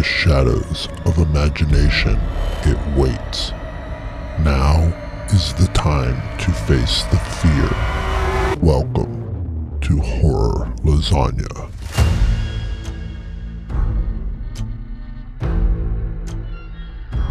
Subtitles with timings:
[0.00, 2.18] darkest shadows of imagination,
[2.64, 3.50] it waits.
[4.40, 4.92] Now
[5.30, 8.58] is the time to face the fear.
[8.62, 11.70] Welcome to Horror Lasagna.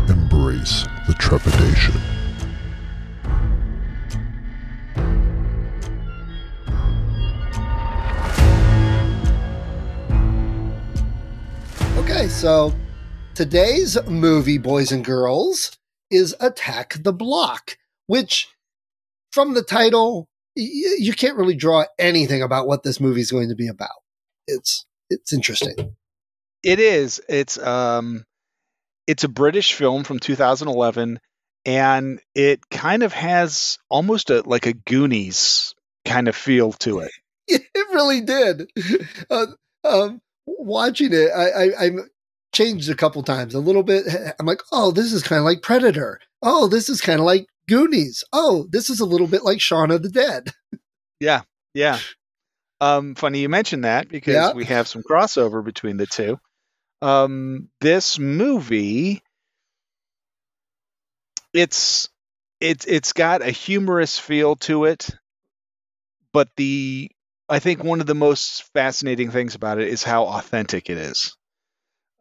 [0.07, 2.18] Embrace the trepidation.
[12.39, 12.73] So
[13.35, 15.77] today's movie, boys and girls,
[16.09, 18.47] is Attack the Block, which
[19.33, 23.49] from the title, y- you can't really draw anything about what this movie is going
[23.49, 23.89] to be about.
[24.47, 25.97] It's it's interesting.
[26.63, 27.19] It is.
[27.27, 28.23] It's um
[29.05, 31.19] it's a British film from 2011
[31.65, 37.11] and it kind of has almost a like a Goonies kind of feel to it.
[37.49, 38.69] It really did.
[39.29, 39.47] Uh,
[39.83, 42.09] um, watching it, I, I, I'm
[42.53, 44.05] changed a couple times a little bit.
[44.39, 46.19] I'm like, oh, this is kind of like Predator.
[46.41, 48.23] Oh, this is kind of like Goonies.
[48.33, 50.51] Oh, this is a little bit like Shaun of the Dead.
[51.19, 51.41] Yeah.
[51.73, 51.99] Yeah.
[52.81, 54.53] Um funny you mentioned that because Yeah.
[54.53, 56.39] we have some crossover between the two.
[57.01, 59.21] Um this movie
[61.53, 62.09] it's
[62.61, 65.09] it's it's got a humorous feel to it
[66.31, 67.11] but the
[67.49, 71.35] I think one of the most fascinating things about it is how authentic it is.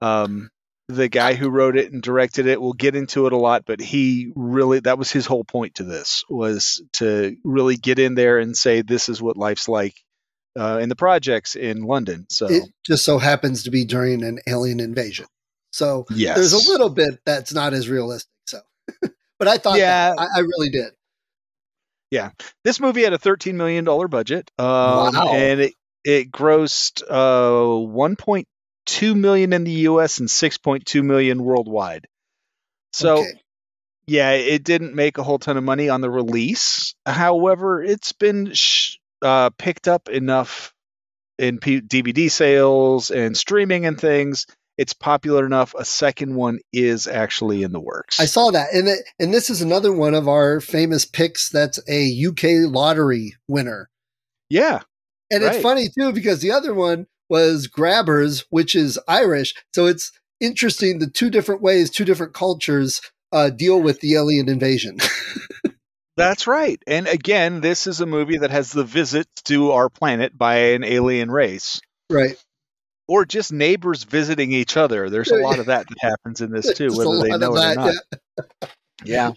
[0.01, 0.51] Um,
[0.89, 3.79] the guy who wrote it and directed it, we'll get into it a lot, but
[3.81, 8.39] he really that was his whole point to this was to really get in there
[8.39, 9.95] and say this is what life's like
[10.59, 12.27] uh, in the projects in London.
[12.31, 15.27] So It just so happens to be during an alien invasion.
[15.73, 18.31] So yes, there's a little bit that's not as realistic.
[18.47, 18.61] So,
[19.39, 20.15] but I thought, Yeah.
[20.15, 20.93] that, I, I really did.
[22.11, 22.31] Yeah,
[22.65, 24.67] this movie had a thirteen million dollar budget, um,
[25.15, 25.33] Wow.
[25.35, 25.75] and it
[26.05, 28.17] it grossed uh, one
[28.89, 30.19] point two million in the U.S.
[30.19, 32.07] and six point two million worldwide.
[32.93, 33.41] So Okay.
[34.07, 36.95] yeah, it didn't make a whole ton of money on the release.
[37.07, 40.73] However, it's been sh- uh, picked up enough
[41.39, 44.47] in P- DVD sales and streaming and things.
[44.79, 45.75] It's popular enough.
[45.77, 48.21] A second one is actually in the works.
[48.21, 51.51] I saw that, and it, and this is another one of our famous picks.
[51.51, 53.91] That's a UK lottery winner,
[54.49, 54.81] yeah,
[55.33, 55.55] and Right.
[55.57, 59.55] it's funny too because the other one was Grabbers, which is Irish.
[59.75, 63.01] So it's interesting the two different ways, two different cultures
[63.33, 64.99] uh, deal with the alien invasion.
[66.17, 66.83] that's right.
[66.87, 70.85] And again, this is a movie that has the visit to our planet by an
[70.85, 71.81] alien race.
[72.11, 72.37] right.
[73.11, 75.09] Or just neighbors visiting each other.
[75.09, 77.71] There's a lot of that that happens in this too, whether they know of it
[77.71, 77.95] or not.
[79.03, 79.29] yeah.
[79.29, 79.31] Yeah.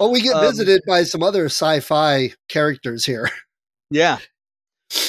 [0.00, 3.28] Oh, we get Um, visited by some other sci-fi characters here.
[3.92, 4.18] Yeah.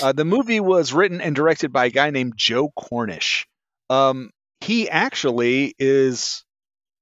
[0.02, 3.48] Uh, the movie was written and directed by a guy named Joe Cornish.
[3.90, 4.32] Um,
[4.62, 6.44] he actually is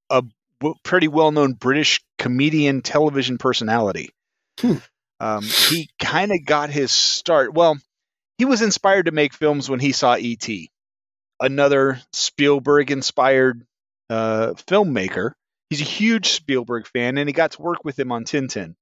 [0.10, 0.24] a
[0.60, 4.10] w- pretty well known British comedian television personality.
[4.60, 4.76] Hmm.
[5.20, 7.54] Um, he kind of got his start.
[7.54, 7.78] Well,
[8.38, 10.72] he was inspired to make films when he saw E.T.,
[11.42, 13.66] another Spielberg inspired
[14.10, 15.32] uh, filmmaker.
[15.70, 18.76] He's a huge Spielberg fan, and he got to work with him on Tintin.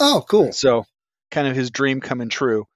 [0.00, 0.52] Oh, cool.
[0.52, 0.84] So,
[1.30, 2.66] kind of his dream coming true.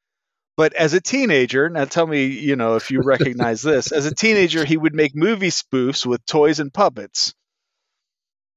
[0.56, 3.92] But as a teenager, now tell me, you know, if you recognize this.
[3.92, 7.34] As a teenager, he would make movie spoofs with toys and puppets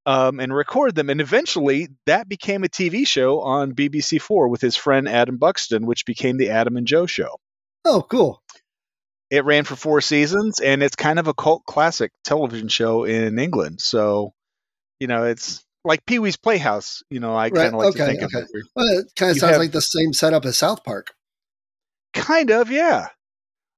[0.06, 1.09] um, and record them.
[1.09, 5.86] And eventually, that became a TV show on BBC Four with his friend Adam Buxton,
[5.86, 7.38] which became the Adam and Joe Show.
[7.86, 8.42] Oh, cool.
[9.30, 13.38] It ran for four seasons, and it's kind of a cult classic television show in
[13.38, 13.80] England.
[13.82, 14.34] So,
[15.00, 17.04] you know, it's like Pee Wee's Playhouse.
[17.12, 18.40] You know, I Right, kind of like okay, to think okay.
[18.40, 18.66] of it.
[18.76, 21.14] Well, it kind of sounds have- like the same setup as South Park.
[22.14, 23.08] Kind of, yeah.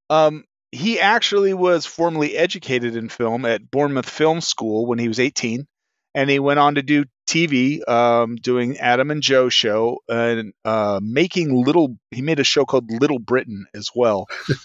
[0.10, 5.20] Um, he actually was formally educated in film at Bournemouth Film School when he was
[5.20, 5.68] 18,
[6.16, 11.00] and he went on to do TV, um, doing Adam and Joe show and uh,
[11.02, 11.98] making little.
[12.12, 14.28] He made a show called Little Britain as well.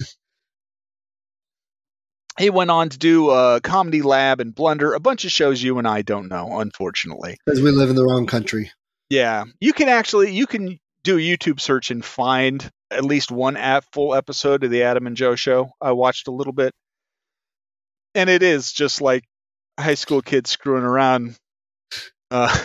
[2.38, 5.78] he went on to do uh, Comedy Lab and Blunder, a bunch of shows you
[5.78, 7.38] and I don't know, unfortunately.
[7.46, 8.70] Because we live in the wrong country.
[9.08, 13.56] Yeah, you can actually you can do a YouTube search and find at least one
[13.92, 15.70] full episode of the Adam and Joe show.
[15.80, 16.72] I watched a little bit,
[18.14, 19.24] and it is just like
[19.78, 21.36] high school kids screwing around.
[22.30, 22.56] Uh,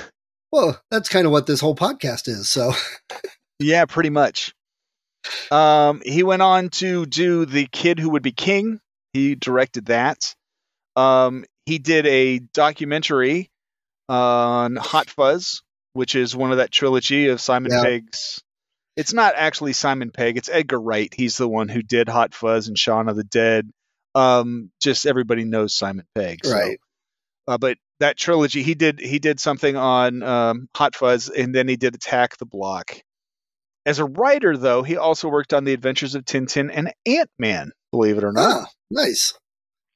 [0.51, 2.49] Well, that's kind of what this whole podcast is.
[2.49, 2.73] So,
[3.59, 4.53] yeah, pretty much.
[5.49, 8.79] Um, he went on to do the Kid Who Would Be King.
[9.13, 10.35] He directed that.
[10.95, 13.49] Um, he did a documentary
[14.09, 15.61] on Hot Fuzz,
[15.93, 17.83] which is one of that trilogy of Simon Yeah.
[17.83, 18.41] Pegg's
[18.97, 20.37] It's not actually Simon Pegg.
[20.37, 21.13] It's Edgar Wright.
[21.15, 23.69] He's the one who did Hot Fuzz and Shaun of the Dead.
[24.13, 26.53] Um, just everybody knows Simon Pegg, so.
[26.53, 26.79] Right.
[27.47, 31.67] Uh, but that trilogy, he did he did something on um, Hot Fuzz, and then
[31.67, 32.97] he did Attack the Block.
[33.85, 37.71] As a writer, though, he also worked on the Adventures of Tintin and Ant Man.
[37.91, 38.63] Believe it or not.
[38.63, 39.33] Ah, nice.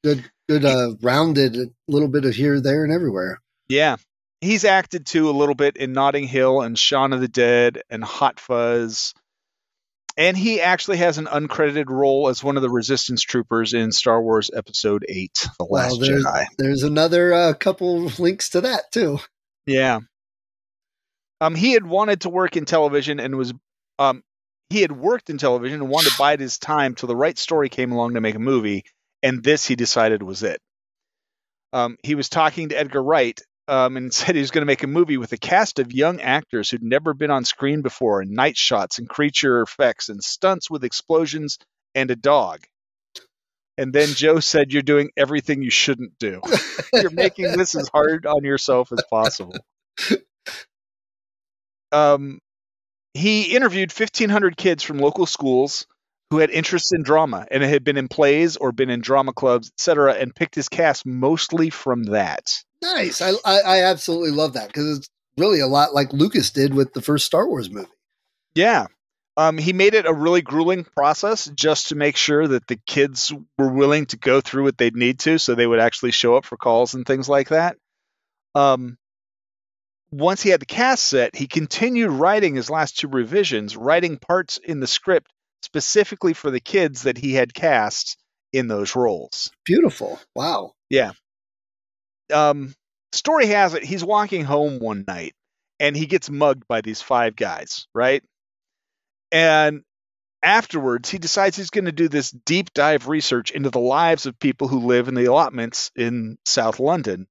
[0.04, 3.42] Good, good, uh, rounded a little bit of here, there, and everywhere.
[3.68, 3.98] Yeah.
[4.42, 8.04] He's acted too a little bit in Notting Hill and Shaun of the Dead and
[8.04, 9.14] Hot Fuzz.
[10.18, 14.22] And he actually has an uncredited role as one of the resistance troopers in Star
[14.22, 16.46] Wars Episode 8, The Last well, there's, Jedi.
[16.58, 19.20] There's another uh, couple links to that, too.
[19.66, 20.00] Yeah.
[21.42, 23.54] Um, he had wanted to work in television and was
[24.00, 24.24] um,
[24.70, 27.70] he had worked in television and wanted to bide his time till the right story
[27.70, 28.86] came along to make a movie,
[29.22, 30.62] and this he decided was it.
[31.74, 34.84] Um, he was talking to Edgar Wright um, and said he was going to make
[34.84, 38.32] a movie with a cast of young actors who'd never been on screen before, and
[38.32, 41.58] night shots and creature effects and stunts with explosions
[41.94, 42.62] and a dog.
[43.78, 46.42] And then Joe said, You're doing everything you shouldn't do.
[46.94, 49.56] You're making this as hard on yourself as possible.
[51.92, 52.40] Um,
[53.14, 55.88] he interviewed 1,500 kids from local schools
[56.30, 59.72] who had interests in drama and had been in plays or been in drama clubs,
[59.72, 62.46] etc., and picked his cast mostly from that.
[62.94, 63.22] Nice.
[63.22, 66.94] I, I, I absolutely love that because it's really a lot like Lucas did with
[66.94, 67.88] the first Star Wars movie.
[68.54, 68.88] Yeah.
[69.38, 73.34] Um, he made it a really grueling process just to make sure that the kids
[73.58, 76.46] were willing to go through what they'd need to, so they would actually show up
[76.46, 77.76] for calls and things like that.
[78.54, 78.98] Um,
[80.12, 84.58] once he had the cast set, he continued writing his last two revisions, writing parts
[84.64, 85.30] in the script
[85.64, 88.18] specifically for the kids that he had cast
[88.54, 89.52] in those roles.
[89.66, 90.20] Beautiful.
[90.34, 90.74] Wow.
[90.90, 91.12] Yeah.
[92.34, 92.74] Um,
[93.12, 95.34] story has it he's walking home one night
[95.80, 98.24] and he gets mugged by these five guys, right?
[99.32, 99.84] And
[100.42, 104.40] afterwards, he decides he's going to do this deep dive research into the lives of
[104.40, 107.28] people who live in the allotments in South London.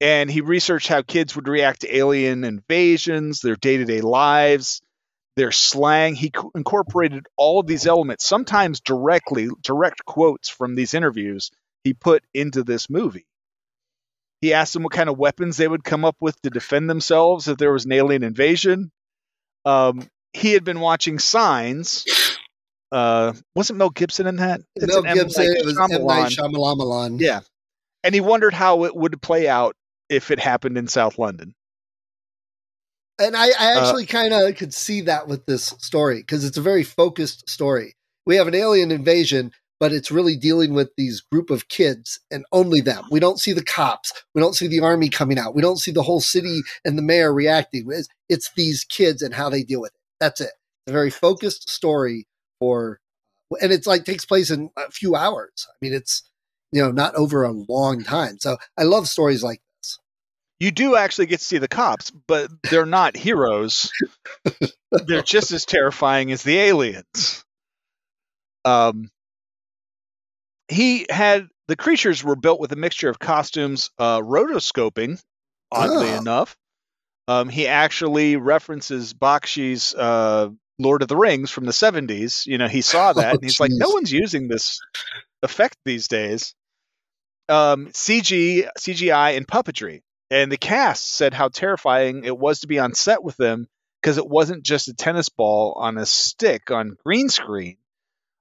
[0.00, 4.80] And he researched how kids would react to alien invasions, their day to day lives,
[5.36, 6.14] their slang.
[6.14, 11.50] He co- incorporated all of these elements, sometimes directly, direct quotes from these interviews
[11.84, 13.26] he put into this movie.
[14.40, 17.48] He asked them what kind of weapons they would come up with to defend themselves
[17.48, 18.90] if there was an alien invasion.
[19.64, 22.04] Um, he had been watching Signs.
[22.92, 24.60] Uh, wasn't Mel Gibson in that?
[24.76, 25.16] It's Mel an M.
[25.16, 26.06] Gibson, it was M.
[26.06, 26.78] Night Shyamalan.
[26.78, 27.20] Shyamalan.
[27.20, 27.40] Yeah,
[28.04, 29.74] and he wondered how it would play out
[30.08, 31.54] if it happened in South London.
[33.18, 36.56] And I, I Uh, actually kind of could see that with this story because it's
[36.56, 37.94] a very focused story.
[38.24, 42.44] We have an alien invasion, but it's really dealing with these group of kids and
[42.52, 43.04] only them.
[43.10, 44.12] We don't see the cops.
[44.34, 45.54] We don't see the army coming out.
[45.54, 47.86] We don't see the whole city and the mayor reacting.
[47.90, 50.00] It's, it's these kids and how they deal with it.
[50.20, 50.50] That's it.
[50.88, 52.26] A very focused story
[52.58, 53.00] for,
[53.60, 55.66] and it's like takes place in a few hours.
[55.68, 56.28] I mean, it's,
[56.72, 58.38] you know, not over a long time.
[58.40, 59.98] So I love stories like this.
[60.58, 63.92] You do actually get to see the cops, but they're not heroes.
[65.06, 67.44] they're just as terrifying as the aliens.
[68.64, 69.10] Um,
[70.68, 75.20] he had the creatures were built with a mixture of costumes, uh, rotoscoping,
[75.70, 76.16] oddly Oh.
[76.16, 76.56] enough.
[77.26, 80.48] Um, he actually references Bakshi's uh,
[80.78, 82.46] Lord of the Rings from the 70s.
[82.46, 84.80] You know, he saw that Oh, and he's like, no one's using this
[85.42, 86.54] effect these days.
[87.50, 90.02] Um, CG, CGI, and puppetry.
[90.30, 93.66] And the cast said how terrifying it was to be on set with them
[94.02, 97.78] because it wasn't just a tennis ball on a stick on green screen.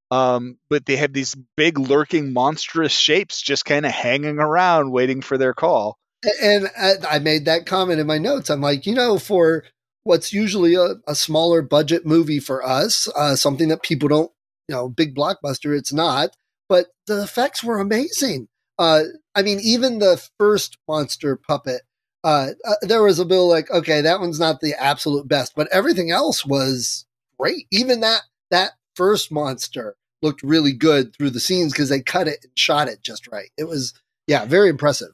[0.10, 5.22] Um, but they have these big, lurking, monstrous shapes just kind of hanging around waiting
[5.22, 5.98] for their call.
[6.42, 8.50] And I, I made that comment in my notes.
[8.50, 9.66] I'm like, you know, for
[10.04, 14.32] what's usually a, a smaller budget movie for us, uh, something that people don't,
[14.68, 16.30] you know, big blockbuster, it's not.
[16.70, 18.48] But the effects were amazing.
[18.80, 19.04] Uh,
[19.36, 21.82] I mean, even the first monster puppet,
[22.24, 25.68] uh, uh, there was a bit like, okay, that one's not the absolute best, but
[25.72, 27.06] everything else was
[27.40, 27.68] great.
[27.72, 28.22] Even that
[28.52, 32.88] that first monster looked really good through the scenes because they cut it and shot
[32.90, 33.50] it just right.
[33.58, 33.94] It was,
[34.26, 35.10] yeah, very impressive.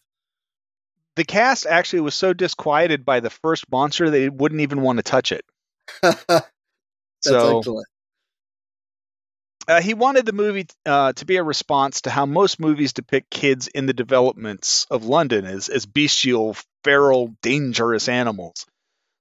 [1.16, 5.04] The cast actually was so disquieted by the first monster they wouldn't even want to
[5.04, 5.46] touch it.
[6.02, 6.48] That's
[7.24, 7.88] so excellent.
[9.68, 13.30] uh, he wanted the movie uh, to be a response to how most movies depict
[13.30, 18.66] kids in the developments of London as, as bestial, feral, dangerous animals.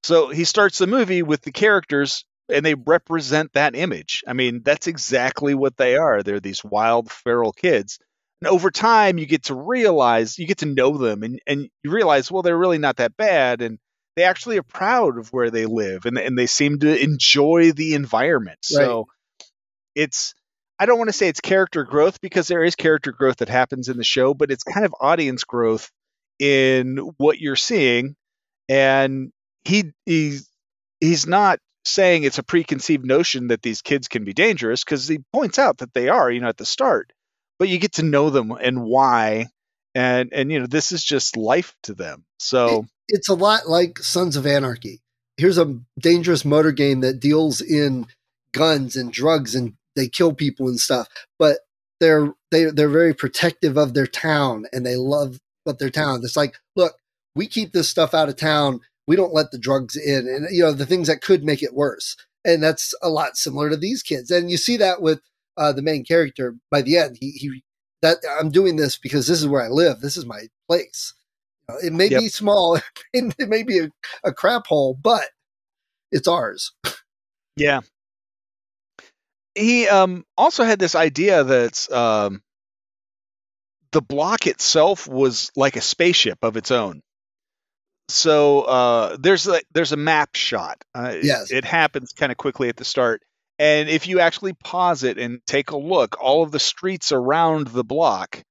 [0.04, 4.22] So he starts the movie with the characters, and they represent that image.
[4.26, 6.22] I mean, that's exactly what they are.
[6.22, 7.98] They're these wild, feral kids.
[8.40, 11.90] And over time, you get to realize, you get to know them, and, and you
[11.90, 13.62] realize, well, they're really not that bad.
[13.62, 13.78] And
[14.16, 17.94] they actually are proud of where they live and and they seem to enjoy the
[17.94, 18.58] environment.
[18.62, 19.06] So
[19.94, 20.34] it's
[20.78, 23.88] I don't want to say it's character growth because there is character growth that happens
[23.88, 25.90] in the show, but it's kind of audience growth
[26.38, 28.16] in what you're seeing.
[28.68, 29.32] And
[29.64, 30.48] he he's
[31.00, 35.18] he's not saying it's a preconceived notion that these kids can be dangerous because he
[35.32, 37.12] points out that they are, you know, at the start.
[37.58, 39.48] But you get to know them and why,
[39.94, 42.24] and and you know this is just life to them.
[42.38, 45.00] So It- it's a lot like Sons of Anarchy.
[45.36, 48.06] Here's a dangerous motor game that deals in
[48.54, 51.08] guns and drugs and they kill people and stuff,
[51.38, 51.58] but
[52.00, 56.20] they're they they're very protective of their town and they love what their town.
[56.24, 56.96] It's like, look,
[57.36, 58.80] we keep this stuff out of town.
[59.06, 61.74] We don't let the drugs in and you know the things that could make it
[61.74, 62.16] worse.
[62.44, 64.30] And that's a lot similar to these kids.
[64.30, 65.20] And you see that with
[65.56, 67.18] uh, the main character by the end.
[67.20, 67.62] He he
[68.02, 70.00] that I'm doing this because this is where I live.
[70.00, 71.14] This is my place.
[71.82, 72.20] It may Yep.
[72.20, 72.76] be small,
[73.14, 73.90] it it may be a,
[74.24, 75.24] a crap hole, but
[76.12, 76.72] it's ours.
[77.56, 77.80] Yeah.
[79.54, 82.42] He um, also had this idea that um,
[83.92, 87.02] the block itself was like a spaceship of its own.
[88.08, 90.82] So uh, there's a there's a map shot.
[90.94, 91.50] Uh, it- Yes.
[91.50, 93.22] it, happens kind of quickly at the start,
[93.58, 97.68] and if you actually pause it and take a look, all of the streets around
[97.68, 98.42] the block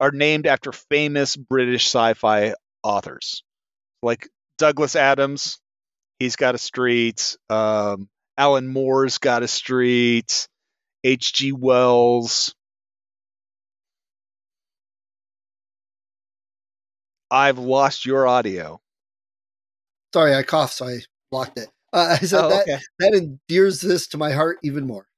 [0.00, 3.42] are named after famous British sci-fi authors,
[4.02, 5.58] like Douglas Adams.
[6.18, 7.36] He's got a street.
[7.50, 8.08] Um,
[8.38, 10.48] Alan Moore's got a street.
[11.04, 11.52] H.G.
[11.52, 12.54] Wells.
[17.30, 18.80] I've lost your audio.
[20.14, 21.00] Sorry, I coughed, so I
[21.32, 21.68] blocked it.
[21.92, 22.78] Uh, I said Oh, that okay.
[23.00, 25.08] that endears this to my heart even more.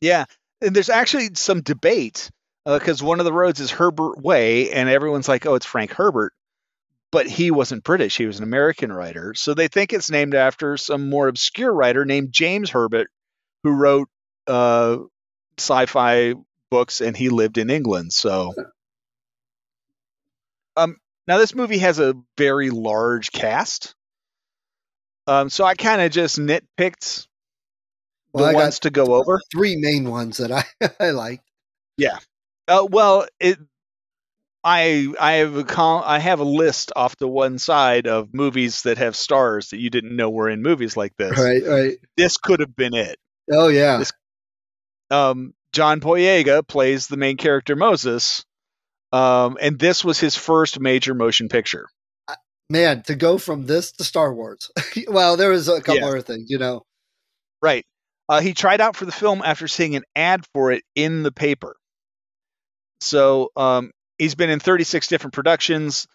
[0.00, 0.24] Yeah,
[0.62, 2.30] and there's actually some debate
[2.64, 6.32] because one of the roads is Herbert Way, and everyone's like, "Oh, it's Frank Herbert,"
[7.12, 9.34] but he wasn't British; he was an American writer.
[9.34, 13.10] So they think it's named after some more obscure writer named James Herbert,
[13.62, 14.08] who wrote
[14.46, 15.00] uh,
[15.58, 16.32] sci-fi
[16.70, 18.14] books, and he lived in England.
[18.14, 18.54] So,
[20.78, 20.96] um,
[21.28, 23.93] now this movie has a very large cast.
[25.26, 27.26] Um, so I kind of just nitpicked
[28.34, 29.40] the Well, I got ones to go over.
[29.52, 30.64] three main ones that I
[31.00, 31.40] I like.
[32.66, 33.58] Uh, well, it.
[34.66, 38.82] I I have a col- I have a list off to one side of movies
[38.82, 41.38] that have stars that you didn't know were in movies like this.
[41.38, 41.98] Right, right.
[42.16, 43.18] This could have been it.
[43.52, 43.98] Oh yeah.
[43.98, 44.12] This-
[45.10, 48.46] Um, John Boyega plays the main character Moses,
[49.12, 51.86] um, and this was his first major motion picture.
[52.74, 54.68] Man, to go from this to Star Wars.
[55.06, 56.08] well, there was a couple Yeah.
[56.08, 56.82] other things, you know.
[57.62, 57.86] Right.
[58.28, 61.30] Uh, he tried out for the film after seeing an ad for it in the
[61.30, 61.76] paper.
[63.00, 66.08] So um, he's been in 36 different productions,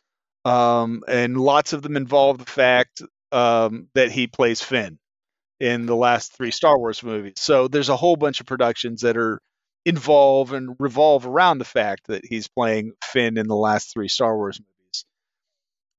[0.44, 5.00] um, and lots of them involve the fact um, that he plays Finn
[5.62, 7.36] in the last three Star Wars movies.
[7.38, 9.39] So there's a whole bunch of productions that are
[9.86, 14.36] involve and revolve around the fact that he's playing Finn in the last three Star
[14.36, 14.69] Wars movies.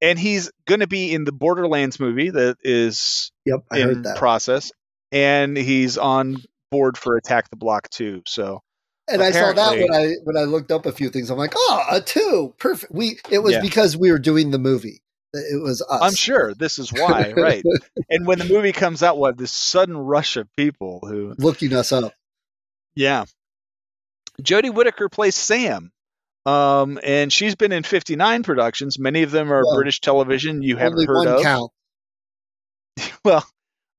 [0.02, 4.04] And he's going to be in the Borderlands movie that is Yep, I in heard
[4.04, 4.16] that.
[4.16, 4.73] process,
[5.12, 6.37] and he's on
[6.71, 8.23] board for Attack the Block too.
[8.26, 8.62] So
[9.09, 11.30] and I saw that when I when I looked up a few things.
[11.30, 12.92] I'm like, oh, a two, perfect.
[12.92, 13.61] We it was Yeah.
[13.61, 15.02] because we were doing the movie.
[15.33, 16.00] It was us.
[16.02, 17.62] I'm sure this is why, right?
[18.09, 21.92] and when the movie comes out, what this sudden rush of people who, looking us
[21.92, 22.14] up.
[22.95, 23.25] yeah.
[24.42, 25.92] Jodie Whittaker plays Sam,
[26.47, 28.99] um, and she's been in 59 productions.
[28.99, 31.42] Many of them are Well, British television you haven't heard of.
[31.42, 31.70] count.
[33.25, 33.47] Well,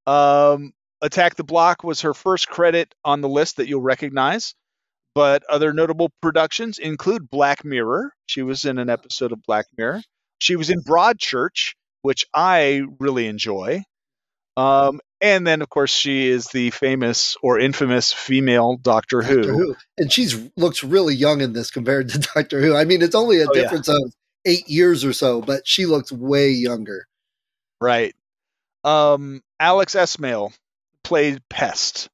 [0.08, 4.54] um, Attack the Block was her first credit on the list that you'll recognize.
[5.14, 8.14] But other notable productions include Black Mirror.
[8.28, 10.02] She was in an episode of Black Mirror.
[10.40, 13.84] She was in Broadchurch, which I really enjoy.
[14.58, 19.36] Um, and then, of course, she is the famous or infamous female Doctor, Who.
[19.38, 19.76] Doctor Who.
[19.98, 22.76] And she's looks really young in this compared to Doctor Who.
[22.76, 23.62] I mean, it's only a Oh, yeah.
[23.62, 24.02] difference of
[24.46, 27.06] eight years or so, but she looks way younger.
[27.80, 28.16] Right.
[28.84, 30.52] Um, Alex Esmail
[31.04, 32.10] played Pest.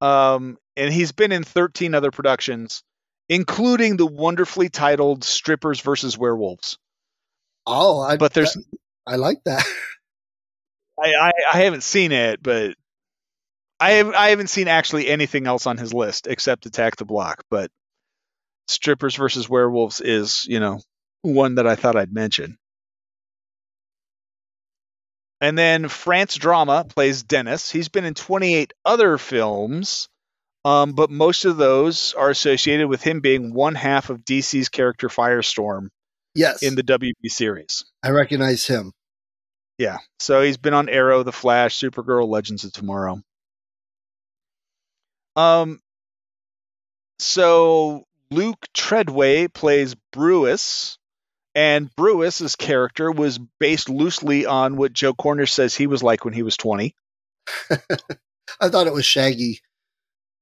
[0.00, 2.82] Um, and he's been in 13 other productions,
[3.28, 6.78] including the wonderfully titled Strippers versus Werewolves.
[7.66, 8.56] Oh, I But there's,
[9.06, 9.64] I like that.
[10.98, 12.74] I, I, I haven't seen it, but
[13.78, 17.44] I have, I haven't seen actually anything else on his list except Attack the Block.
[17.50, 17.70] But
[18.68, 20.80] Strippers versus Werewolves is, you know,
[21.22, 22.58] one that I thought I'd mention.
[25.40, 27.70] And then Franz Drameh plays Dennis.
[27.70, 30.08] He's been in 28 other films,
[30.64, 35.08] um, but most of those are associated with him being one half of DC's character
[35.08, 35.88] Firestorm
[36.34, 37.84] Yes, in the WB series.
[38.02, 38.92] I recognize him.
[39.78, 39.98] Yeah.
[40.18, 43.22] So he's been on Arrow, The Flash, Supergirl, Legends of Tomorrow.
[45.36, 45.80] Um.
[47.18, 50.98] So Luke Treadaway plays Bruce,
[51.54, 56.34] and Bruce's character was based loosely on what Joe Cornish says he was like when
[56.34, 56.94] he was 20.
[58.60, 59.60] I thought it was Shaggy.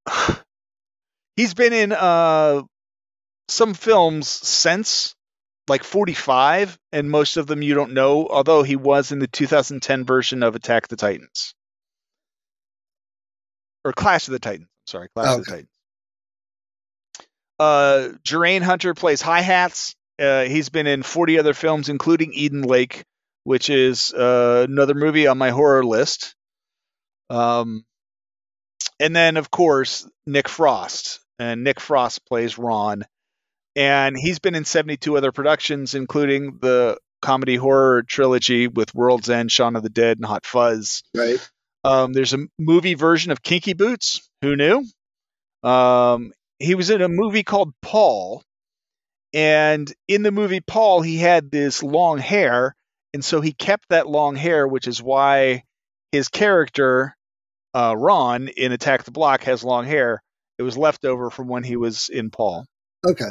[1.37, 2.63] He's been in uh
[3.49, 5.15] some films since
[5.69, 10.05] like 45 and most of them you don't know although he was in the 2010
[10.05, 11.55] version of Attack the Titans.
[13.85, 14.69] Or Clash of the Titans.
[14.87, 15.51] Sorry, Clash Oh, of the.
[15.51, 15.69] Titans.
[17.59, 19.95] Uh Jumayn Hunter plays hi-hats.
[20.21, 23.05] Uh, he's been in 40 other films including Eden Lake,
[23.43, 26.35] which is uh, another movie on my horror list.
[27.31, 27.85] Um
[29.01, 31.21] and then of course Nick Frost.
[31.39, 33.05] And Nick Frost plays Ron.
[33.77, 39.51] And he's been in 72 other productions, including the comedy horror trilogy with World's End,
[39.51, 41.03] Shaun of the Dead, and Hot Fuzz.
[41.17, 41.39] Right.
[41.83, 44.29] Um, there's a movie version of Kinky Boots.
[44.43, 44.85] Who knew?
[45.63, 48.43] Um, he was in a movie called Paul.
[49.33, 52.77] And in the movie Paul, he had this long hair.
[53.13, 55.65] And so he kept that long hair, which is why
[56.13, 57.17] his character,
[57.75, 60.23] uh, Ron, in Attack the Block, has long hair.
[60.59, 62.67] It was left over from when he was in Paul.
[63.07, 63.31] Okay.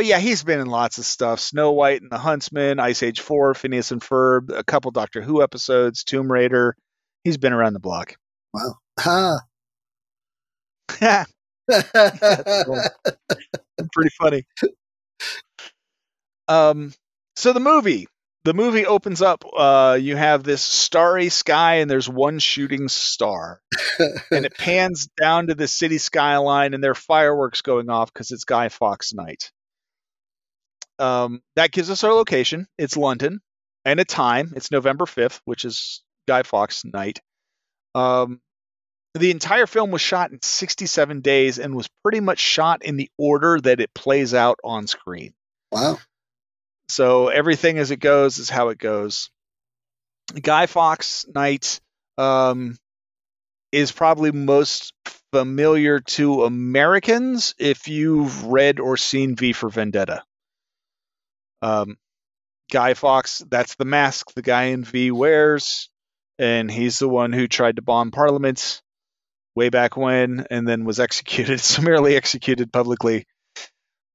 [0.00, 1.40] But yeah, he's been in lots of stuff.
[1.40, 5.42] Snow White and the Huntsman, Ice Age 4, Phineas and Ferb, a couple Doctor Who
[5.42, 6.74] episodes, Tomb Raider.
[7.22, 8.16] He's been around the block.
[8.54, 8.76] Wow.
[8.98, 9.40] Ha.
[13.92, 14.46] Pretty funny.
[16.48, 16.94] Um,
[17.36, 18.06] so the movie,
[18.44, 19.44] the movie opens up.
[19.54, 23.60] Uh, you have this starry sky, and there's one shooting star,
[24.30, 28.30] and it pans down to the city skyline, and there are fireworks going off because
[28.30, 29.50] it's Guy Fawkes night.
[31.00, 32.66] Um, that gives us our location.
[32.78, 33.40] It's London,
[33.84, 34.52] and a time.
[34.54, 37.20] It's November fifth, which is Guy Fawkes night.
[37.94, 38.40] Um,
[39.14, 43.10] the entire film was shot in 67 days and was pretty much shot in the
[43.18, 45.32] order that it plays out on screen.
[45.72, 45.98] wow.
[46.88, 49.30] So everything as it goes is how it goes.
[50.40, 51.80] Guy Fawkes Night
[52.18, 52.76] um,
[53.70, 54.92] is probably most
[55.32, 60.24] familiar to Americans if you've read or seen V for Vendetta.
[61.62, 61.96] Um,
[62.70, 65.90] Guy Fawkes, that's the mask the guy in V wears,
[66.38, 68.80] and he's the one who tried to bomb Parliament
[69.56, 73.26] way back when and then was executed, summarily executed publicly.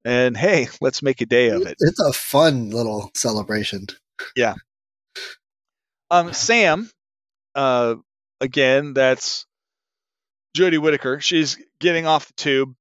[0.04, 1.76] And hey, let's make a day of it.
[1.80, 3.86] It's a fun little celebration.
[4.36, 4.54] Yeah.
[6.10, 6.88] Um, Sam,
[7.56, 7.96] uh,
[8.40, 9.46] again, that's
[10.56, 11.20] Jodie Whittaker.
[11.20, 12.74] She's getting off the tube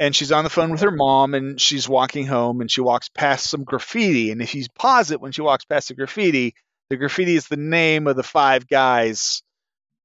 [0.00, 3.08] and she's on the phone with her mom and she's walking home and she walks
[3.08, 4.30] past some graffiti.
[4.30, 6.54] And if you pause it when she walks past the graffiti,
[6.90, 9.42] the graffiti is the name of the five guys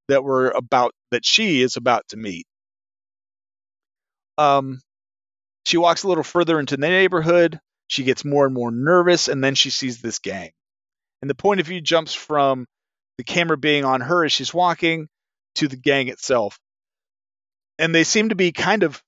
[0.07, 2.45] that were about that she is about to meet.
[4.37, 4.79] Um,
[5.65, 7.59] she walks a little further into the neighborhood.
[7.87, 10.51] She gets more and more nervous, and then she sees this gang.
[11.21, 12.65] And the point of view jumps from
[13.17, 15.09] the camera being on her as she's walking
[15.55, 16.57] to the gang itself.
[17.77, 19.01] And they seem to be kind of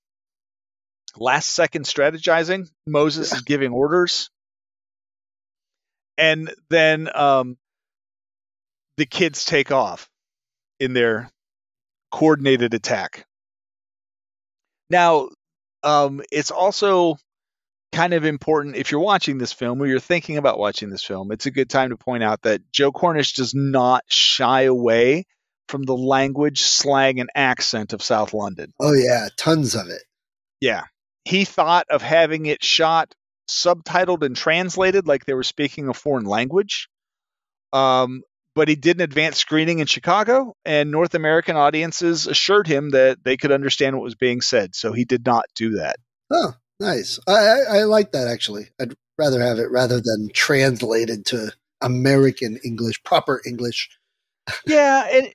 [1.16, 2.68] last second strategizing.
[2.86, 4.30] Moses is giving orders.
[6.18, 7.56] And then um,
[8.96, 10.08] the kids take off
[10.78, 11.30] in their
[12.10, 13.26] coordinated attack.
[14.90, 15.30] Now,
[15.82, 17.16] um, it's also
[17.92, 21.32] kind of important if you're watching this film or you're thinking about watching this film,
[21.32, 25.24] it's a good time to point out that Joe Cornish does not shy away
[25.68, 28.72] from the language, slang, and accent of South London.
[28.80, 30.02] Oh yeah, tons of it.
[30.60, 30.84] Yeah.
[31.24, 33.14] He thought of having it shot
[33.48, 36.88] subtitled and translated like they were speaking a foreign language.
[37.72, 38.22] Um,
[38.54, 43.24] but he did an advanced screening in Chicago, and North American audiences assured him that
[43.24, 44.74] they could understand what was being said.
[44.74, 45.96] So he did not do that.
[46.30, 47.18] Oh, nice.
[47.26, 48.68] I, I, I like that actually.
[48.80, 53.90] I'd rather have it rather than translated to American English, proper English.
[54.66, 55.32] Yeah, and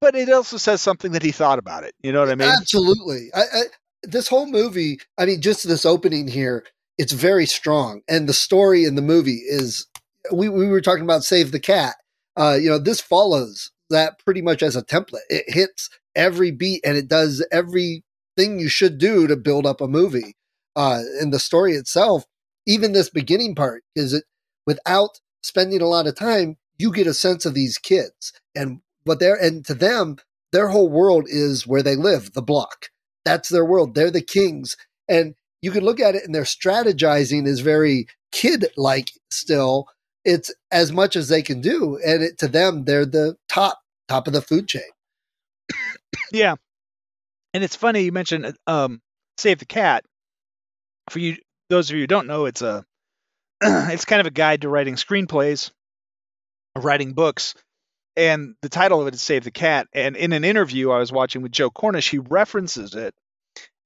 [0.00, 1.94] but it also says something that he thought about it.
[2.02, 2.48] You know what I mean?
[2.48, 3.28] Absolutely.
[3.34, 3.62] I, I,
[4.02, 6.64] this whole movie, I mean, just this opening here,
[6.98, 8.02] it's very strong.
[8.08, 9.86] And the story in the movie is,
[10.32, 11.96] we, we were talking about Save the Cat.
[12.36, 15.26] Uh, you know, this follows that pretty much as a template.
[15.28, 18.02] It hits every beat and it does everything
[18.38, 20.36] you should do to build up a movie.
[20.76, 22.24] Uh, and the story itself,
[22.66, 24.24] even this beginning part, is it
[24.66, 29.20] without spending a lot of time, you get a sense of these kids and what
[29.20, 30.16] they're, and to them,
[30.52, 32.86] their whole world is where they live, the block.
[33.24, 33.94] That's their world.
[33.94, 34.76] They're the kings.
[35.08, 39.86] And you can look at it and their strategizing is very kid like still.
[40.24, 44.26] it's as much as they can do, and it, to them, they're the top top
[44.26, 44.82] of the food chain.
[46.32, 46.56] Yeah,
[47.54, 49.00] and it's funny you mentioned um,
[49.38, 50.04] Save the Cat.
[51.08, 51.36] For you,
[51.68, 52.84] those of you who don't know, it's a
[53.62, 55.70] it's kind of a guide to writing screenplays,
[56.76, 57.54] writing books,
[58.16, 59.88] and the title of it is Save the Cat.
[59.92, 63.14] And in an interview I was watching with Joe Cornish, he references it,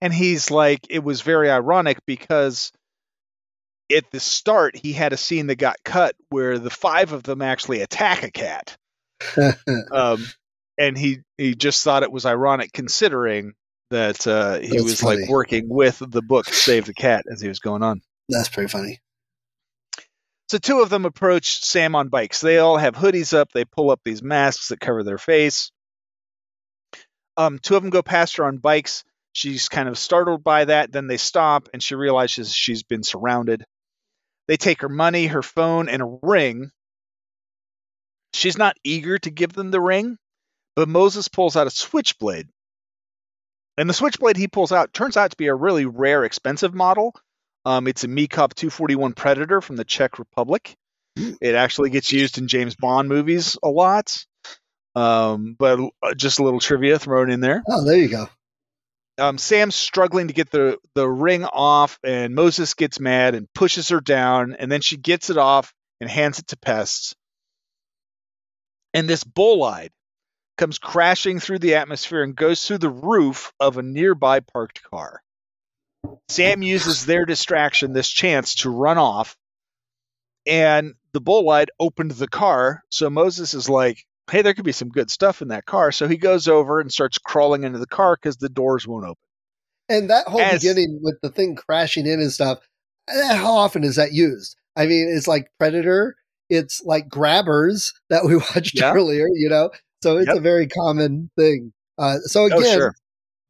[0.00, 2.72] and he's like, it was very ironic because
[3.94, 7.42] at the start he had a scene that got cut where the five of them
[7.42, 8.76] actually attack a cat.
[9.92, 10.24] um,
[10.78, 13.54] and he he just thought it was ironic considering
[13.90, 15.20] that uh, he That's was funny.
[15.22, 18.02] like working with the book Save the Cat as he was going on.
[18.28, 19.00] That's pretty funny.
[20.48, 22.40] So two of them approach Sam on bikes.
[22.40, 23.50] They all have hoodies up.
[23.52, 25.70] They pull up these masks that cover their face.
[27.36, 29.04] Um, two of them go past her on bikes.
[29.32, 30.92] She's kind of startled by that.
[30.92, 33.64] Then they stop, and she realizes she's been surrounded.
[34.46, 36.70] They take her money, her phone, and a ring.
[38.34, 40.18] She's not eager to give them the ring,
[40.76, 42.48] but Moses pulls out a switchblade.
[43.76, 47.14] And the switchblade he pulls out turns out to be a really rare, expensive model.
[47.64, 50.76] Um, it's a Mikov 241 Predator from the Czech Republic.
[51.16, 54.24] It actually gets used in James Bond movies a lot.
[54.96, 57.62] Um, but uh, just a little trivia thrown in there.
[57.68, 58.28] Oh, there you go.
[59.16, 63.88] Um, Sam's struggling to get the, the ring off, and Moses gets mad and pushes
[63.90, 67.14] her down, and then she gets it off and hands it to Pest.
[68.92, 69.90] And this bolide
[70.58, 75.23] comes crashing through the atmosphere and goes through the roof of a nearby parked car.
[76.28, 79.36] Sam uses their distraction, this chance, to run off,
[80.46, 82.82] and the bolide opened the car.
[82.90, 85.92] So Moses is like, hey, there could be some good stuff in that car.
[85.92, 89.16] So he goes over and starts crawling into the car because the doors won't open.
[89.88, 92.58] And that whole As- beginning with the thing crashing in and stuff,
[93.08, 94.56] eh, how often is that used?
[94.76, 96.16] I mean, it's like Predator,
[96.48, 98.92] it's like grabbers that we watched Yeah.
[98.94, 99.70] earlier, you know?
[100.02, 100.36] So it's Yep.
[100.38, 101.72] a very common thing.
[101.98, 102.94] Uh, so Oh, again, sure.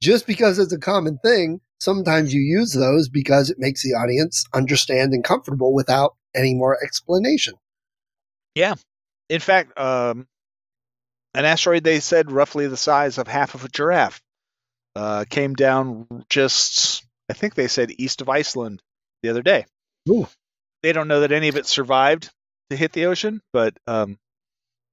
[0.03, 4.45] just because it's a common thing, sometimes you use those because it makes the audience
[4.53, 7.55] understand and comfortable without any more explanation.
[8.55, 8.75] Yeah.
[9.29, 10.27] In fact, um,
[11.35, 14.21] an asteroid they said roughly the size of half of a giraffe
[14.97, 18.81] uh, came down just, I think they said east of Iceland
[19.23, 19.67] the other day.
[20.09, 20.29] Ooh.
[20.83, 22.31] They don't know that any of it survived
[22.71, 24.19] to hit the ocean, but um,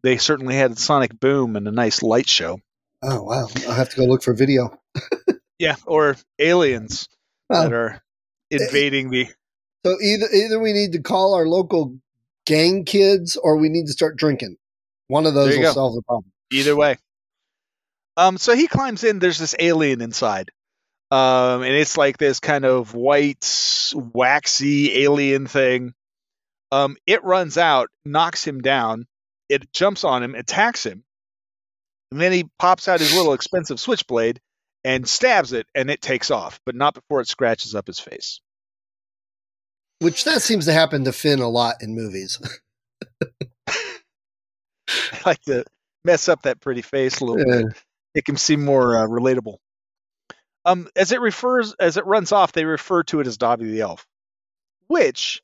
[0.03, 2.59] they certainly had a sonic boom and a nice light show.
[3.03, 3.47] Oh, wow.
[3.67, 4.79] I'll have to go look for video.
[5.61, 7.07] Yeah, or aliens
[7.51, 7.61] Oh.
[7.61, 8.03] that are
[8.49, 9.27] invading the.
[9.85, 11.97] So either either we need to call our local
[12.47, 14.57] gang kids or we need to start drinking.
[15.07, 15.71] One of those will go.
[15.73, 16.31] solve the problem.
[16.51, 16.97] Either way.
[18.17, 19.19] Um, so he climbs in.
[19.19, 20.49] There's this alien inside,
[21.11, 23.47] um, and it's like this kind of white,
[23.93, 25.93] waxy alien thing.
[26.71, 29.05] Um, it runs out, knocks him down.
[29.47, 31.03] It jumps on him, attacks him,
[32.11, 34.39] and then he pops out his little expensive switchblade
[34.83, 38.41] and stabs it, and it takes off, but not before it scratches up his face.
[39.99, 42.39] Which that seems to happen to Finn a lot in movies.
[44.87, 45.63] I like to
[46.03, 47.65] mess up that pretty face a little bit.
[47.65, 47.79] Yeah.
[48.15, 49.57] make him seem more uh, relatable.
[50.65, 53.81] Um, as it refers, as it runs off, they refer to it as Dobby the
[53.81, 54.05] Elf,
[54.87, 55.41] which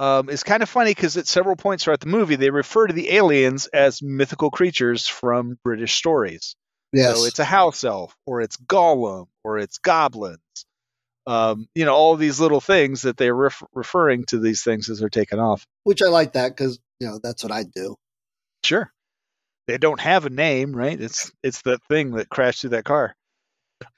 [0.00, 2.92] um, is kind of funny because at several points throughout the movie, they refer to
[2.92, 6.56] the aliens as mythical creatures from British stories.
[6.96, 7.18] Yes.
[7.18, 10.40] So it's a house elf, or it's Gollum, or it's goblins.
[11.26, 15.00] Um, you know, all these little things that they're ref- referring to these things as
[15.00, 15.66] they're taken off.
[15.82, 17.96] Which I like that because, you know, that's what I do.
[18.64, 18.92] Sure,
[19.66, 21.00] they don't have a name, right?
[21.00, 23.14] It's it's the thing that crashed through that car.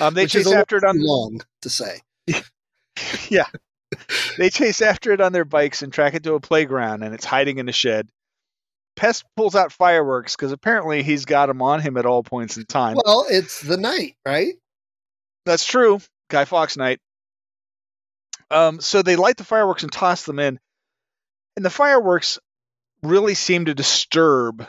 [0.00, 2.00] Um, they Which chase after it on long to say.
[3.28, 3.46] yeah.
[4.36, 7.24] They chase after it on their bikes and track it to a playground, and it's
[7.24, 8.08] hiding in a shed.
[8.98, 12.66] Pest pulls out fireworks because apparently he's got them on him at all points in
[12.66, 12.96] time.
[13.04, 14.54] Well, it's the night, right?
[15.46, 16.00] That's true.
[16.28, 16.98] Guy Fawkes night.
[18.50, 20.58] Um, so they light the fireworks and toss them in,
[21.54, 22.40] and the fireworks
[23.04, 24.66] really seem to disturb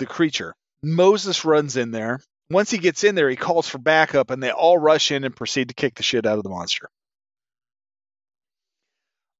[0.00, 0.54] the creature.
[0.82, 2.20] Moses runs in there.
[2.50, 5.36] Once he gets in there, he calls for backup, and they all rush in and
[5.36, 6.88] proceed to kick the shit out of the monster.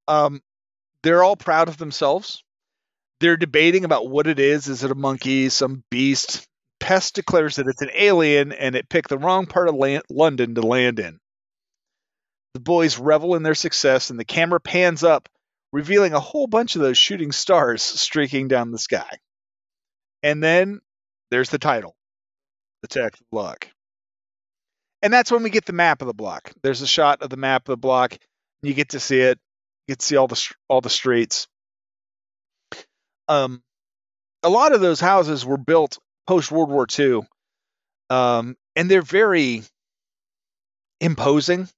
[0.07, 0.41] Um,
[1.03, 2.45] they're all proud of themselves.
[3.23, 4.67] They're debating about what it is.
[4.67, 6.49] Is it a monkey, some beast?
[6.81, 10.57] Pest declares that it's an alien, and it picked the wrong part of land- London
[10.57, 11.21] to land in.
[12.55, 15.29] The boys revel in their success, and the camera pans up,
[15.73, 19.21] revealing a whole bunch of those shooting stars streaking down the sky.
[20.25, 20.81] And then
[21.31, 21.95] there's the title
[22.83, 23.69] the Block.
[25.01, 26.53] And that's when we get the map of the block.
[26.63, 28.19] There's a shot of the map of the block.
[28.63, 29.39] You get to see it.
[29.87, 31.47] You get to see all the all the streets.
[33.29, 33.63] Um,
[34.43, 37.21] a lot of those houses were built post World War II,
[38.11, 39.63] um, and they're very
[41.01, 41.69] imposing.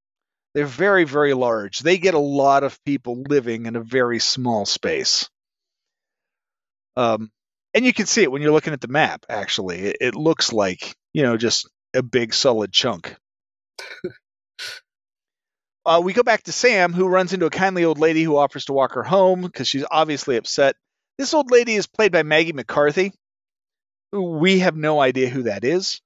[0.55, 1.81] They're very, very large.
[1.81, 5.29] They get a lot of people living in a very small space.
[6.97, 7.31] Um,
[7.75, 9.27] and you can see it when you're looking at the map.
[9.29, 13.17] Actually, it, it looks like you know just a big solid chunk.
[15.87, 18.67] uh, we go back to Sam, who runs into a kindly old lady who offers
[18.67, 20.77] to walk her home because she's obviously upset.
[21.19, 23.13] This old lady is played by Maggie McCarthy.
[24.13, 26.01] We have no idea who that is,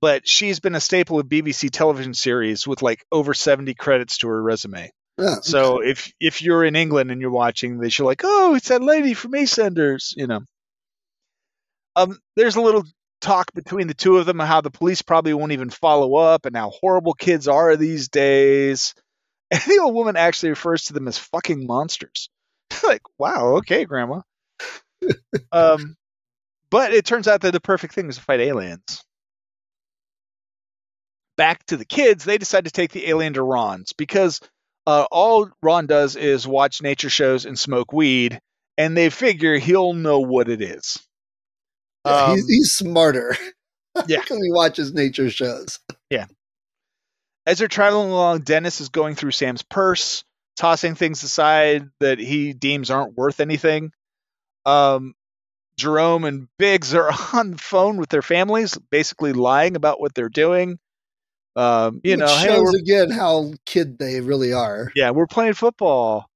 [0.00, 4.28] but she's been a staple of BBC television series with like over 70 credits to
[4.28, 4.90] her resume.
[5.18, 8.68] Yeah, So if if you're in England and you're watching this, you're like, oh, it's
[8.68, 10.40] that lady from EastEnders, you know.
[11.94, 12.84] Um, there's a little
[13.20, 16.56] talk between the two of them how the police probably won't even follow up and
[16.56, 18.94] how horrible kids are these days.
[19.50, 22.30] And the old woman actually refers to them as fucking monsters.
[22.82, 24.22] like, wow, okay, grandma.
[25.52, 25.96] Um,
[26.70, 29.04] but it turns out that the perfect thing is to fight aliens.
[31.36, 34.40] Back to the kids, they decide to take the alien to Ron's because
[34.86, 38.38] uh, all Ron does is watch nature shows and smoke weed,
[38.76, 40.98] and they figure he'll know what it is.
[42.06, 43.36] Yeah, Um, he's, he's smarter.
[44.06, 44.20] yeah.
[44.20, 45.78] because he watches nature shows.
[46.10, 46.26] Yeah.
[47.46, 50.24] As they're traveling along, Dennis is going through Sam's purse,
[50.56, 53.92] tossing things aside that he deems aren't worth anything.
[54.64, 55.14] Um,
[55.76, 60.28] Jerome and Biggs are on the phone with their families, basically lying about what they're
[60.28, 60.78] doing.
[61.54, 64.90] Um, you Which know, shows we're again how kid they really are.
[64.96, 66.26] Yeah, we're playing football.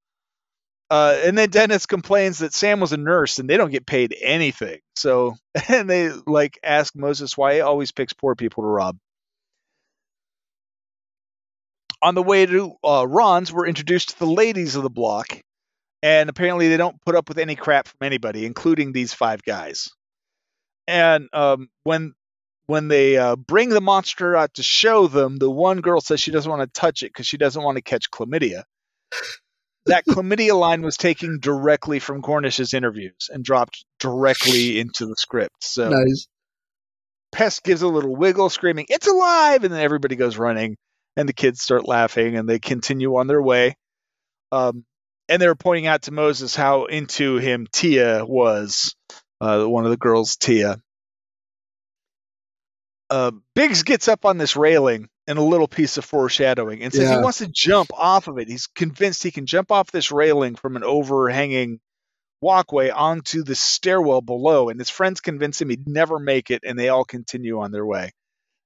[0.88, 4.14] Uh, and then Dennis complains that Sam was a nurse and they don't get paid
[4.20, 4.78] anything.
[4.94, 5.34] So,
[5.68, 8.98] and they like ask Moses why he always picks poor people to rob.
[12.02, 15.40] On the way to uh, Ron's, we're introduced to the ladies of the block,
[16.06, 19.88] and apparently they don't put up with any crap from anybody, including these five guys.
[20.86, 22.12] And um, when
[22.66, 26.30] when they uh, bring the monster out to show them, the one girl says she
[26.30, 28.62] doesn't want to touch it because she doesn't want to catch chlamydia.
[29.86, 35.56] That chlamydia line was taken directly from Cornish's interviews and dropped directly into the script.
[35.64, 36.28] So Nice.
[37.32, 39.64] Pest gives a little wiggle, screaming, It's alive!
[39.64, 40.76] And then everybody goes running,
[41.16, 43.76] and the kids start laughing, and they continue on their way.
[44.52, 44.84] Um,
[45.28, 48.94] and they were pointing out to Moses how into him Tia was,
[49.40, 50.80] uh, one of the girls, Tia.
[53.08, 57.08] Uh, Biggs gets up on this railing in a little piece of foreshadowing and says
[57.08, 57.16] Yeah.
[57.18, 58.48] he wants to jump off of it.
[58.48, 61.80] He's convinced he can jump off this railing from an overhanging
[62.40, 66.78] walkway onto the stairwell below, and his friends convince him he'd never make it, and
[66.78, 68.12] they all continue on their way.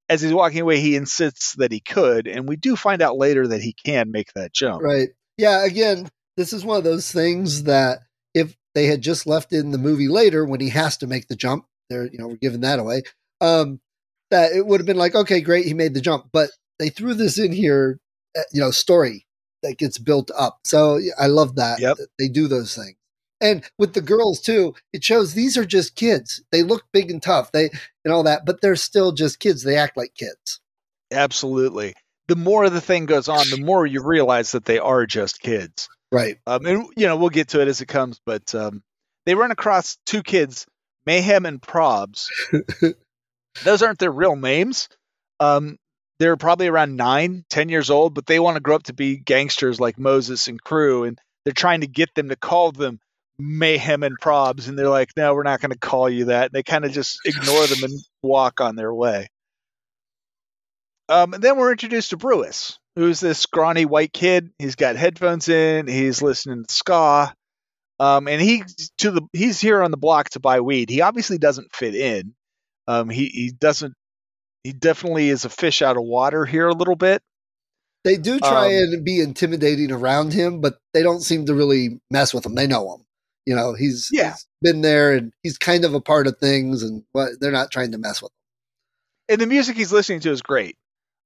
[0.08, 3.46] As he's walking away, he insists that he could, and we do find out later
[3.48, 4.82] that he can make that jump.
[4.82, 5.10] Right.
[5.36, 5.64] Yeah.
[5.64, 6.08] Again,
[6.40, 7.98] this is one of those things that
[8.32, 11.36] if they had just left in the movie later when he has to make the
[11.36, 13.02] jump, there, you know, we're giving that away.
[13.42, 13.78] Um,
[14.30, 16.48] that it would have been like, okay, great, he made the jump, but
[16.78, 17.98] they threw this in here,
[18.38, 19.26] uh, you know, story
[19.62, 20.60] that gets built up.
[20.64, 21.98] So I love that, Yep.
[21.98, 22.96] that they do those things.
[23.42, 26.42] And with the girls too, it shows these are just kids.
[26.52, 27.52] They look big and tough.
[27.52, 27.68] They
[28.04, 29.62] and all that, but they're still just kids.
[29.62, 30.60] They act like kids.
[31.10, 31.92] Absolutely.
[32.28, 35.88] The more the thing goes on, the more you realize that they are just kids.
[36.12, 36.38] Right.
[36.46, 38.82] Um, and you know we'll get to it as it comes, but um,
[39.26, 40.66] they run across two kids,
[41.06, 42.28] Mayhem and Probs.
[43.64, 44.88] Those aren't their real names.
[45.38, 45.76] Um,
[46.18, 49.16] they're probably around nine, ten years old, but they want to grow up to be
[49.16, 53.00] gangsters like Moses and crew, and they're trying to get them to call them
[53.38, 56.52] Mayhem and Probs, and they're like, "No, we're not going to call you that." And
[56.52, 59.28] they kind of just ignore them and walk on their way.
[61.08, 64.50] Um, and then we're introduced to Brewis, who's this scrawny white kid.
[64.58, 65.86] He's got headphones in.
[65.86, 67.34] He's listening to ska.
[67.98, 70.88] Um, and he's to the he's here on the block to buy weed.
[70.88, 72.34] He obviously doesn't fit in.
[72.88, 73.94] Um, he he doesn't.
[74.64, 77.22] He definitely is a fish out of water here a little bit.
[78.04, 82.00] They do try Um, and be intimidating around him, but they don't seem to really
[82.10, 82.54] mess with him.
[82.54, 83.04] They know him.
[83.46, 84.32] You know, he's, Yeah.
[84.32, 87.70] he's been there and he's kind of a part of things, and what they're not
[87.70, 89.34] trying to mess with him.
[89.34, 90.76] And the music he's listening to is great.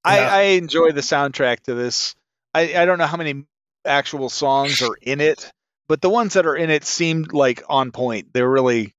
[0.04, 0.34] I, Yeah.
[0.34, 2.14] I enjoy the soundtrack to this.
[2.54, 3.44] I, I don't know how many
[3.84, 5.50] actual songs are in it,
[5.88, 8.32] but the ones that are in it seemed like on point.
[8.32, 8.94] They're really,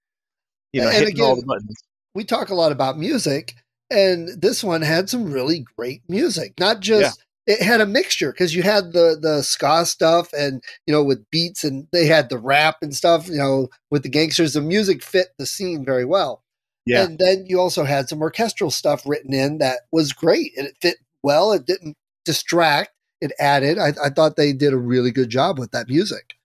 [0.73, 1.81] you know, And hitting all the buttons.
[2.13, 3.55] We talk a lot about music,
[3.89, 6.53] and this one had some really great music.
[6.59, 10.93] Not just it had a mixture because you had the the ska stuff and you
[10.93, 13.27] know with beats and they had the rap and stuff.
[13.27, 16.43] You know with the gangsters, the music fit the scene very well.
[16.85, 17.03] Yeah.
[17.03, 20.75] And then you also had some orchestral stuff written in that was great and it
[20.81, 21.51] fit well.
[21.51, 21.95] It didn't
[22.25, 22.91] distract.
[23.21, 23.79] It added.
[23.79, 26.35] I, I thought they did a really good job with that music.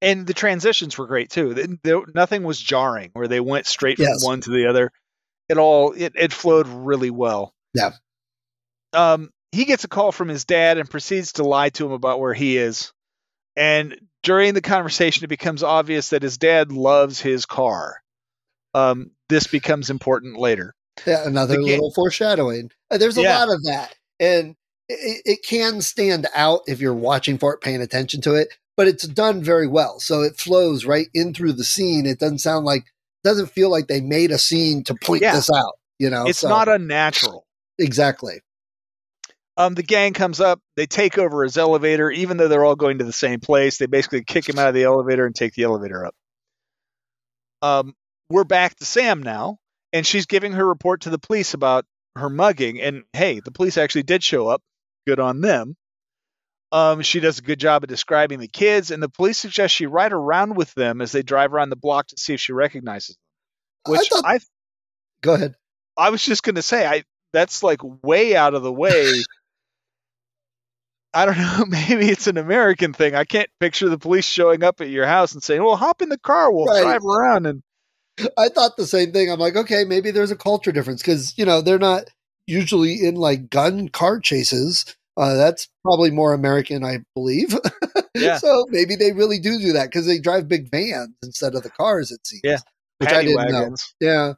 [0.00, 1.54] and the transitions were great too.
[1.54, 4.24] Th- there- nothing was jarring where they went straight from Yes.
[4.24, 4.90] one to the other.
[5.48, 7.52] It all it, it flowed really well.
[7.74, 7.90] Yeah.
[8.92, 12.20] Um, he gets a call from his dad and proceeds to lie to him about
[12.20, 12.92] where he is.
[13.56, 18.01] And during the conversation, it becomes obvious that his dad loves his car.
[18.74, 20.74] Um, this becomes important later.
[21.06, 22.70] Yeah, another little foreshadowing.
[22.90, 23.38] Uh, There's a Yeah.
[23.38, 24.56] lot of that, and
[24.88, 28.48] it, it can stand out if you're watching for it, paying attention to it.
[28.76, 32.06] But it's done very well, so it flows right in through the scene.
[32.06, 32.84] It doesn't sound like,
[33.24, 35.34] doesn't feel like they made a scene to point Yeah.
[35.34, 35.74] this out.
[35.98, 37.46] You know, It's so- not unnatural.
[37.78, 38.40] exactly.
[39.58, 40.60] Um, the gang comes up.
[40.76, 43.76] They take over his elevator, even though they're all going to the same place.
[43.76, 46.14] They basically kick him out of the elevator and take the elevator up.
[47.60, 47.94] Um,
[48.32, 49.58] we're back to Sam now,
[49.92, 51.84] and she's giving her report to the police about
[52.16, 52.80] her mugging.
[52.80, 54.62] And hey, the police actually did show up.
[55.06, 55.76] Good on them.
[56.70, 59.86] Um, she does a good job of describing the kids, and the police suggest she
[59.86, 63.16] ride around with them as they drive around the block to see if she recognizes
[63.16, 63.92] them.
[63.92, 64.38] Which I thought, I
[65.22, 65.54] go ahead.
[65.98, 69.24] I was just going to say, I that's like way out of the way.
[71.14, 71.64] I don't know.
[71.68, 73.14] Maybe it's an American thing.
[73.14, 76.08] I can't picture the police showing up at your house and saying, "Well, hop in
[76.08, 76.50] the car.
[76.50, 76.80] We'll Right.
[76.80, 77.62] drive around." And
[78.38, 79.30] I thought the same thing.
[79.30, 82.04] I'm like, okay, maybe there's a culture difference because you know they're not
[82.46, 84.84] usually in like gun car chases.
[85.16, 87.56] Uh, that's probably more American, I believe.
[88.14, 88.36] Yeah.
[88.36, 91.70] so maybe they really do do that because they drive big vans instead of the
[91.70, 92.10] cars.
[92.10, 92.42] It seems.
[92.44, 92.58] Yeah.
[92.98, 93.74] which I didn't know.
[94.00, 94.34] Yeah,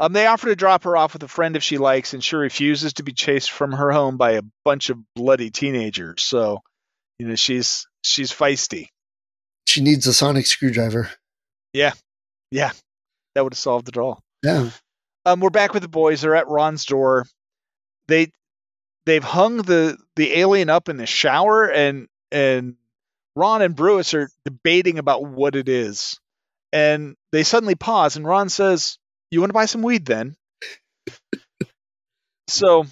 [0.00, 2.34] Um, they offer to drop her off with a friend if she likes, and she
[2.36, 6.22] refuses to be chased from her home by a bunch of bloody teenagers.
[6.22, 6.60] So,
[7.18, 8.86] you know, she's she's feisty.
[9.66, 11.10] she needs a sonic screwdriver.
[11.74, 11.92] Yeah,
[12.50, 14.22] that would have solved it all.
[14.42, 14.70] Yeah,
[15.24, 16.20] Um, we're back with the boys.
[16.20, 17.26] They're at Ron's door.
[18.06, 18.32] They
[19.06, 22.76] they've hung the the alien up in the shower, and and
[23.36, 26.18] Ron and Brewis are debating about what it is.
[26.72, 28.98] And they suddenly pause, and Ron says,
[29.30, 30.36] "You want to buy some weed, then?"
[32.48, 32.86] so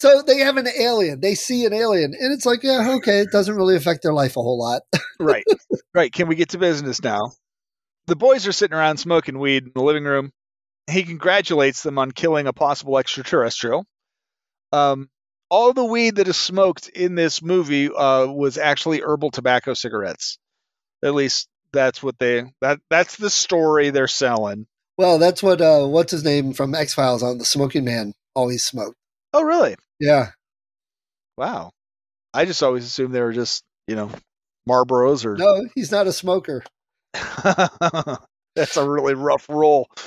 [0.00, 1.20] so they have an alien.
[1.20, 4.36] They see an alien, and it's like, yeah, okay, it doesn't really affect their life
[4.36, 4.82] a whole lot.
[5.20, 5.44] right,
[5.94, 6.10] right.
[6.10, 7.32] Can we get to business now?
[8.10, 10.32] The boys are sitting around smoking weed in the living room.
[10.90, 13.86] He congratulates them on killing a possible extraterrestrial.
[14.72, 15.08] Um,
[15.48, 20.38] all the weed that is smoked in this movie uh, was actually herbal tobacco cigarettes.
[21.04, 24.66] At least that's what they that that's the story they're selling.
[24.98, 28.64] Well, that's what uh, what's his name from X Files on the Smoking Man always
[28.64, 28.96] smoked.
[29.32, 29.76] Oh, really?
[30.00, 30.32] Yeah,
[31.36, 31.70] Wow.
[32.34, 34.10] I just always assumed they were just you know
[34.68, 35.36] Marlboros or.
[35.36, 36.64] no, he's not a smoker.
[38.54, 39.88] that's a really rough roll.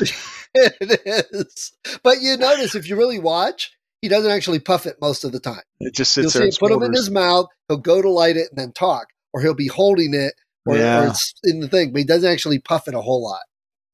[0.56, 1.02] it
[1.34, 1.74] is.
[2.04, 5.39] But you notice if you really watch, he doesn't actually puff it most of the
[5.39, 5.62] time.
[5.80, 6.48] It just You'll sits see there.
[6.48, 7.48] him put them in his mouth.
[7.68, 10.34] He'll go to light it and then talk, or he'll be holding it,
[10.66, 11.04] or, Yeah.
[11.04, 13.42] or it's in the thing, but he doesn't actually puff it a whole lot.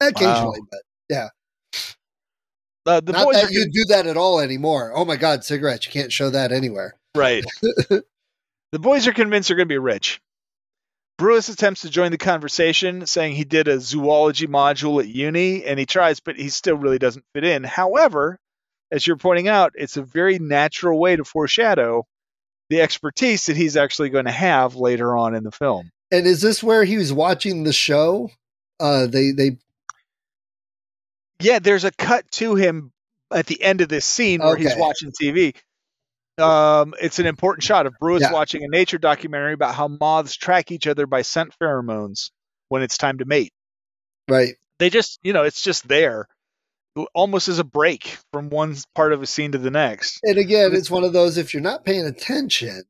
[0.01, 0.79] Occasionally, but
[2.85, 4.91] Uh, the not boys that you do that at all anymore.
[4.95, 5.85] Oh my God, cigarettes!
[5.85, 6.95] You can't show that anywhere.
[7.15, 7.43] Right.
[7.61, 8.03] the
[8.79, 10.19] boys are convinced they're going to be rich.
[11.19, 15.77] Brewis attempts to join the conversation, saying he did a zoology module at uni, and
[15.77, 17.65] he tries, but he still really doesn't fit in.
[17.65, 18.39] However,
[18.89, 22.07] as you're pointing out, it's a very natural way to foreshadow
[22.69, 25.91] the expertise that he's actually going to have later on in the film.
[26.09, 28.31] And is this where he was watching the show?
[28.79, 29.57] Uh, they they
[31.41, 32.93] Yeah, there's a cut to him
[33.29, 35.53] at the end of this scene where he's watching TV.
[36.39, 38.31] Um, it's an important shot of Brewis Yeah.
[38.31, 42.31] watching a nature documentary about how moths track each other by scent pheromones
[42.69, 43.53] when it's time to mate.
[44.27, 44.55] right.
[44.79, 46.27] They just, you know, it's just there,
[47.13, 50.19] almost as a break from one part of a scene to the next.
[50.23, 52.83] And again, it's one of those if you're not paying attention,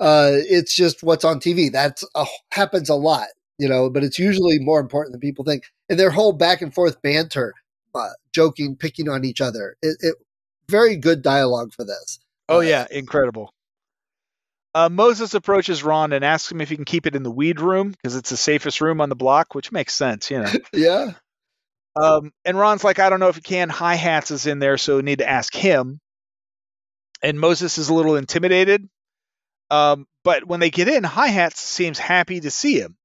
[0.00, 1.70] uh, it's just what's on TV.
[1.70, 3.88] That's a, happens a lot, you know.
[3.88, 5.64] But it's usually more important than people think.
[5.88, 7.54] And their whole back and forth banter,
[7.94, 9.76] uh, joking, picking on each other.
[9.82, 10.16] It, it
[10.68, 12.18] very good dialogue for this.
[12.48, 13.52] Oh yeah, incredible.
[14.74, 17.58] Uh, Moses approaches Ron and asks him if he can keep it in the weed
[17.60, 20.50] room because it's the safest room on the block, which makes sense, you know.
[20.72, 21.12] Yeah,
[21.96, 23.68] Um, and Ron's like, I don't know if he can.
[23.70, 26.00] Hi Hats is in there, so we need to ask him.
[27.22, 28.88] And Moses is a little intimidated.
[29.70, 32.96] Um, but when they get in, Hi Hats seems happy to see him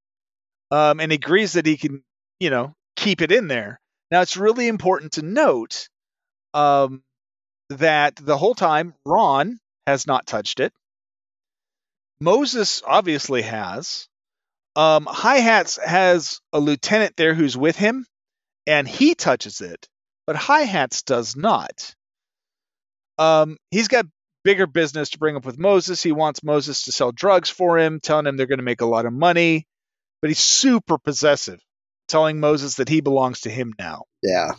[0.70, 2.04] um, and agrees that he can,
[2.40, 3.80] you know, keep it in there.
[4.10, 5.88] Now, it's really important to note
[6.52, 7.03] um,
[7.78, 10.72] that the whole time, Ron has not touched it.
[12.20, 14.08] Moses obviously has.
[14.76, 18.06] Um, Hi Hats has a lieutenant there who's with him
[18.66, 19.88] and he touches it,
[20.26, 21.94] but Hi Hats does not.
[23.18, 24.06] Um, he's got
[24.42, 26.02] bigger business to bring up with Moses.
[26.02, 28.86] He wants Moses to sell drugs for him, telling him they're going to make a
[28.86, 29.66] lot of money.
[30.20, 31.60] but he's super possessive,
[32.08, 34.04] telling Moses that he belongs to him now.
[34.22, 34.52] Yeah.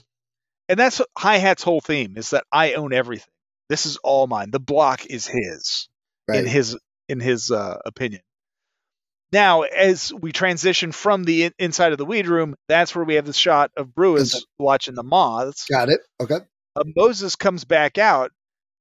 [0.69, 3.27] And that's Hi Hat's whole theme is that I own everything.
[3.69, 4.51] This is all mine.
[4.51, 5.87] The block is his
[6.27, 6.39] Right.
[6.39, 6.75] in his
[7.07, 8.21] in his uh, opinion.
[9.31, 13.15] Now, as we transition from the in- inside of the weed room, that's where we
[13.15, 15.65] have the shot of Brewis Is watching the moths.
[15.65, 15.99] Got it.
[16.19, 16.39] Okay.
[16.75, 18.31] Uh, Moses comes back out,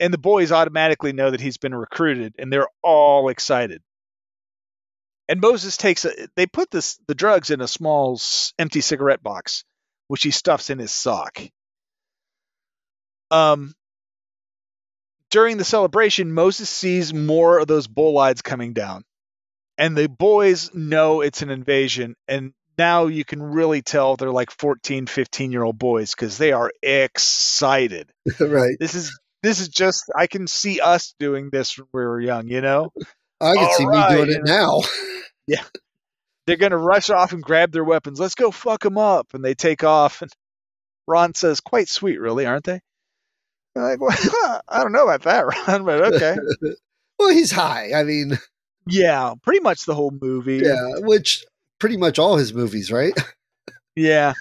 [0.00, 3.82] and the boys automatically know that he's been recruited, and they're all excited.
[5.28, 8.18] And Moses takes a, they put this the drugs in a small
[8.58, 9.64] empty cigarette box,
[10.08, 11.40] which he stuffs in his sock.
[13.34, 13.74] Um,
[15.30, 19.04] during the celebration, Moses sees more of those bolides coming down,
[19.76, 22.14] and the boys know it's an invasion.
[22.28, 26.52] And now you can really tell they're like 14, 15 year old boys because they
[26.52, 28.10] are excited.
[28.40, 28.76] right.
[28.78, 32.48] This is this is just I can see us doing this when we were young,
[32.48, 32.92] you know.
[33.40, 34.82] I can All see right, me doing it now.
[35.46, 35.62] Yeah.
[36.46, 38.18] They're gonna rush off and grab their weapons.
[38.18, 40.22] Let's go fuck them up, and they take off.
[40.22, 40.30] And
[41.06, 42.80] Ron says, "Quite sweet, really, aren't they?"
[43.74, 46.36] Like, well, I don't know about that, Ron, but okay.
[47.18, 47.92] well, he's high.
[47.94, 48.38] I mean,
[48.86, 50.58] yeah, pretty much the whole movie.
[50.64, 51.44] yeah, which
[51.78, 53.12] pretty much all his movies, right?
[53.96, 54.34] Yeah.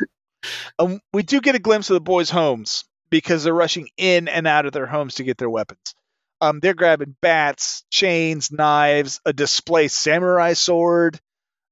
[0.77, 4.47] Um, we do get a glimpse of the boys' homes because they're rushing in and
[4.47, 5.93] out of their homes to get their weapons.
[6.41, 11.19] Um, they're grabbing bats, chains, knives, a displaced samurai sword,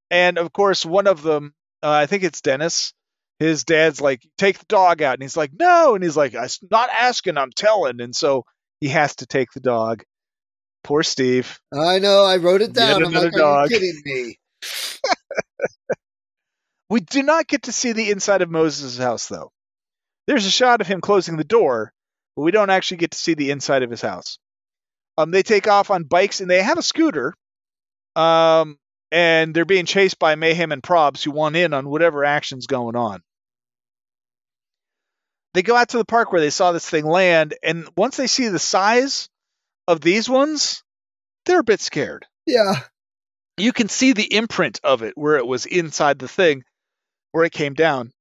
[0.10, 1.54] and of course, one of them,
[1.84, 2.94] uh, I think it's Dennis.
[3.42, 6.48] His dad's like, "Take the dog out," and he's like, "No," and he's like, "I'm
[6.70, 8.46] not asking, I'm telling," and so
[8.80, 10.04] he has to take the dog.
[10.84, 11.60] Poor Steve.
[11.74, 12.24] I know.
[12.24, 13.04] I wrote it Yet down.
[13.04, 13.70] I'm another like, dog.
[13.72, 14.38] kidding me?
[16.92, 19.52] We do not get to see the inside of Moses' house, though.
[20.28, 21.92] There's a shot of him closing the door,
[22.36, 24.38] but we don't actually get to see the inside of his house.
[25.18, 27.34] Um, they take off on bikes and they have a scooter,
[28.16, 28.78] um,
[29.12, 32.96] and they're being chased by Mayhem and Probs, who want in on whatever action's going
[32.96, 33.24] on.
[35.54, 38.28] They go out to the park where they saw this thing land, and once they
[38.28, 39.30] see the size
[39.88, 40.84] of these ones,
[41.46, 42.82] they're a bit scared Yeah.
[43.58, 46.64] you can see the imprint of it where it was inside the thing
[47.32, 48.12] where it came down.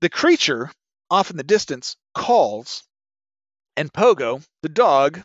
[0.00, 0.70] The creature,
[1.10, 2.84] off in the distance, calls,
[3.76, 5.22] and Pogo, the dog,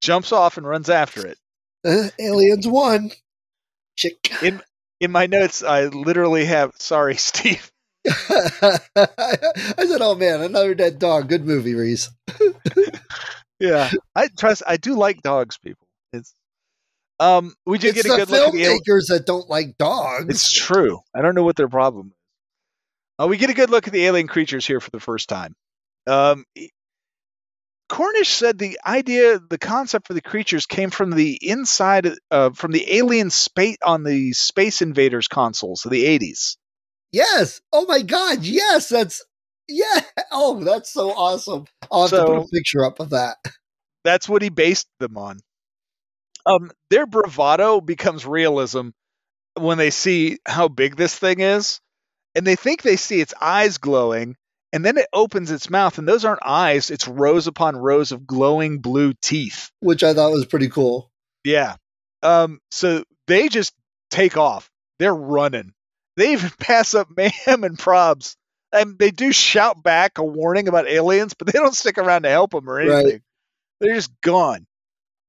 [0.00, 1.38] jumps off and runs after it.
[1.84, 3.10] Uh, aliens won.
[3.96, 4.30] Chick.
[4.42, 4.62] In
[5.00, 7.70] in my notes, I literally have sorry, Steve.
[8.28, 12.10] I said, "Oh man, another dead dog." Good movie, Reese.
[13.58, 14.62] Yeah, I trust.
[14.66, 15.86] I do like dogs, people.
[16.12, 16.34] It's
[17.18, 20.26] um, we do It's get a good look at the filmmakers that don't like dogs.
[20.28, 21.00] It's true.
[21.14, 22.12] I don't know what their problem is.
[23.18, 25.54] Uh, we get a good look at the alien creatures here for the first time.
[26.06, 26.44] Um,
[27.88, 32.72] Cornish said the idea, the concept for the creatures came from the inside, uh, from
[32.72, 36.56] the alien space on the Space Invaders consoles of the 80s.
[37.16, 37.62] Yes.
[37.72, 38.42] Oh my God.
[38.42, 38.90] Yes.
[38.90, 39.24] That's
[39.68, 40.00] yeah.
[40.32, 41.64] Oh, that's so awesome.
[41.90, 43.36] I'll have to put a picture up of that.
[44.04, 45.40] That's what he based them on.
[46.44, 48.90] Um, their bravado becomes realism
[49.54, 51.80] when they see how big this thing is,
[52.34, 54.36] and they think they see its eyes glowing,
[54.72, 58.26] and then it opens its mouth, and those aren't eyes; it's rows upon rows of
[58.26, 59.70] glowing blue teeth.
[59.80, 61.10] which I thought was pretty cool.
[61.44, 61.76] Yeah.
[62.22, 63.72] Um, so they just
[64.10, 64.70] take off.
[64.98, 65.72] They're running.
[66.16, 68.36] They even pass up Mayhem and Probs.
[68.72, 72.28] And they do shout back a warning about aliens, but they don't stick around to
[72.28, 73.04] help them or Right.
[73.04, 73.22] anything.
[73.80, 74.66] They're just gone.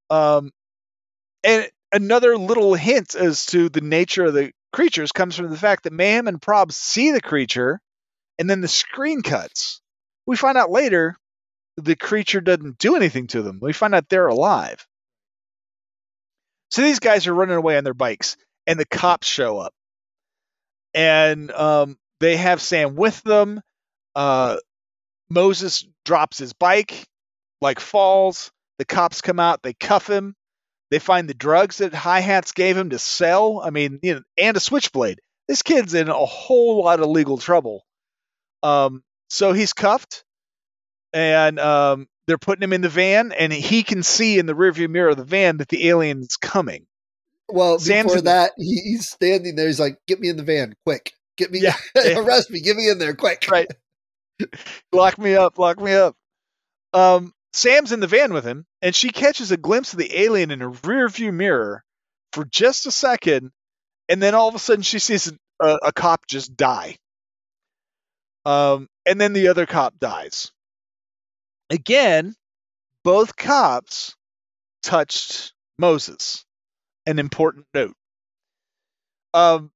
[0.09, 0.51] Um,
[1.43, 5.83] and another little hint as to the nature of the creatures comes from the fact
[5.83, 7.79] that Mayhem and Probs see the creature,
[8.39, 9.81] and then the screen cuts.
[10.25, 11.15] We find out later
[11.77, 13.59] the creature doesn't do anything to them.
[13.61, 14.85] We find out they're alive.
[16.71, 18.35] So these guys are running away on their bikes,
[18.65, 19.73] and the cops show up,
[20.97, 23.61] and um, they have Sam with them.
[24.15, 24.57] Uh,
[25.29, 27.05] Moses drops his bike,
[27.61, 28.51] like falls.
[28.79, 30.35] The cops come out, they cuff him.
[30.89, 33.61] They find the drugs that Hi Hats gave him to sell.
[33.63, 35.19] I mean, you know, and a switchblade.
[35.47, 37.83] This kid's in a whole lot of legal trouble.
[38.63, 40.23] Um, so he's cuffed,
[41.13, 44.89] and um, they're putting him in the van, and he can see in the rearview
[44.89, 46.86] mirror of the van that the alien's coming.
[47.49, 49.67] Well, Sam's before that, he, he's standing there.
[49.67, 51.13] He's like, "Get me in the van, quick!
[51.37, 52.19] Get me, Yeah, yeah.
[52.19, 52.61] arrest me!
[52.61, 53.67] Get me in there, quick!" Right.
[54.91, 56.15] lock me up, lock me up.
[56.93, 60.51] Um, Sam's in the van with him, and she catches a glimpse of the alien
[60.51, 61.83] in a rear view mirror
[62.33, 63.51] for just a second,
[64.09, 65.31] and then all of a sudden she sees
[65.61, 66.97] a, a cop just die.
[68.45, 70.51] Um, and then the other cop dies.
[71.69, 72.35] Again,
[73.03, 74.15] both cops
[74.83, 76.45] touched Moses.
[77.07, 77.95] An important note.
[79.33, 79.71] Um,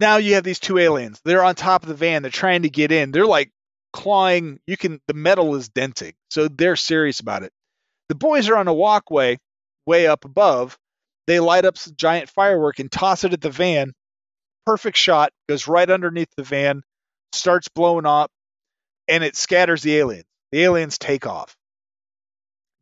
[0.00, 1.20] now you have these two aliens.
[1.24, 2.22] They're on top of the van.
[2.22, 3.10] They're trying to get in.
[3.10, 3.50] They're like
[3.92, 4.60] clawing.
[4.66, 7.52] You can the metal is denting, so they're serious about it.
[8.08, 9.38] The boys are on a walkway
[9.86, 10.76] way up above.
[11.26, 13.92] They light up some giant firework and toss it at the van.
[14.66, 16.82] Perfect shot goes right underneath the van,
[17.32, 18.30] starts blowing up,
[19.08, 20.26] and it scatters the aliens.
[20.52, 21.56] The aliens take off.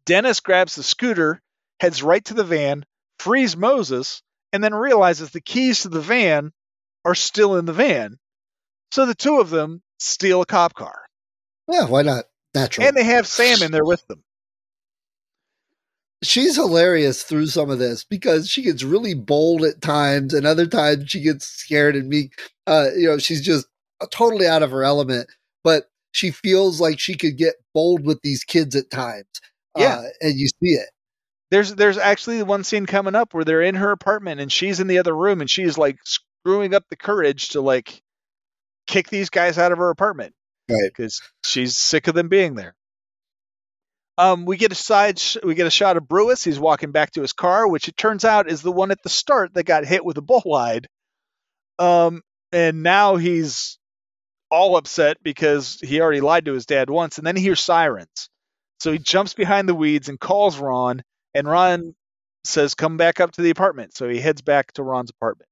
[0.06, 1.40] Dennis grabs the scooter,
[1.78, 2.84] heads right to the van,
[3.22, 6.52] frees Moses, and then realizes the keys to the van
[7.04, 8.18] are still in the van.
[8.90, 11.02] So the two of them steal a cop car.
[11.68, 12.24] Yeah, why not?
[12.54, 12.86] Natural.
[12.86, 14.22] And they have Sam in there with them.
[16.22, 20.66] She's hilarious through some of this because she gets really bold at times, and other
[20.66, 22.38] times she gets scared and meek.
[22.66, 23.66] Uh, you know, she's just
[24.10, 25.28] totally out of her element.
[25.64, 29.26] But she feels like she could get bold with these kids at times.
[29.76, 30.90] Yeah, uh, and you see it.
[31.52, 34.86] There's there's actually one scene coming up where they're in her apartment and she's in
[34.86, 38.02] the other room and she's like screwing up the courage to like
[38.86, 40.34] kick these guys out of her apartment
[40.70, 42.74] right because she's sick of them being there.
[44.16, 46.42] Um, we get a side, sh- we get a shot of Brewis.
[46.42, 49.10] He's walking back to his car, which it turns out is the one at the
[49.10, 50.86] start that got hit with a bolide.
[51.78, 53.78] Um, and now he's
[54.50, 58.30] all upset because he already lied to his dad once, and then he hears sirens.
[58.80, 61.02] So he jumps behind the weeds and calls Ron,
[61.34, 61.94] and Ron
[62.44, 65.48] says, "Come back up to the apartment." So he heads back to Ron's apartment,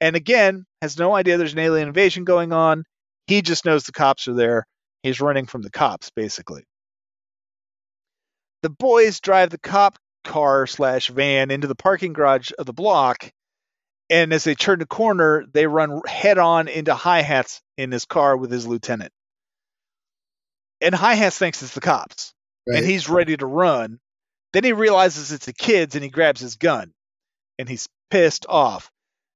[0.00, 2.84] and again has no idea there's an alien invasion going on.
[3.26, 4.66] He just knows the cops are there.
[5.02, 6.64] He's running from the cops, basically.
[8.62, 13.30] The boys drive the cop car slash van into the parking garage of the block,
[14.10, 18.04] and as they turn the corner, they run head on into Hi Hats in his
[18.04, 19.12] car with his lieutenant.
[20.80, 22.34] And Hi Hats thinks it's the cops,
[22.68, 22.78] right.
[22.78, 23.98] and he's ready to run.
[24.56, 26.94] Then he realizes it's the kids, and he grabs his gun,
[27.58, 28.90] and he's pissed off.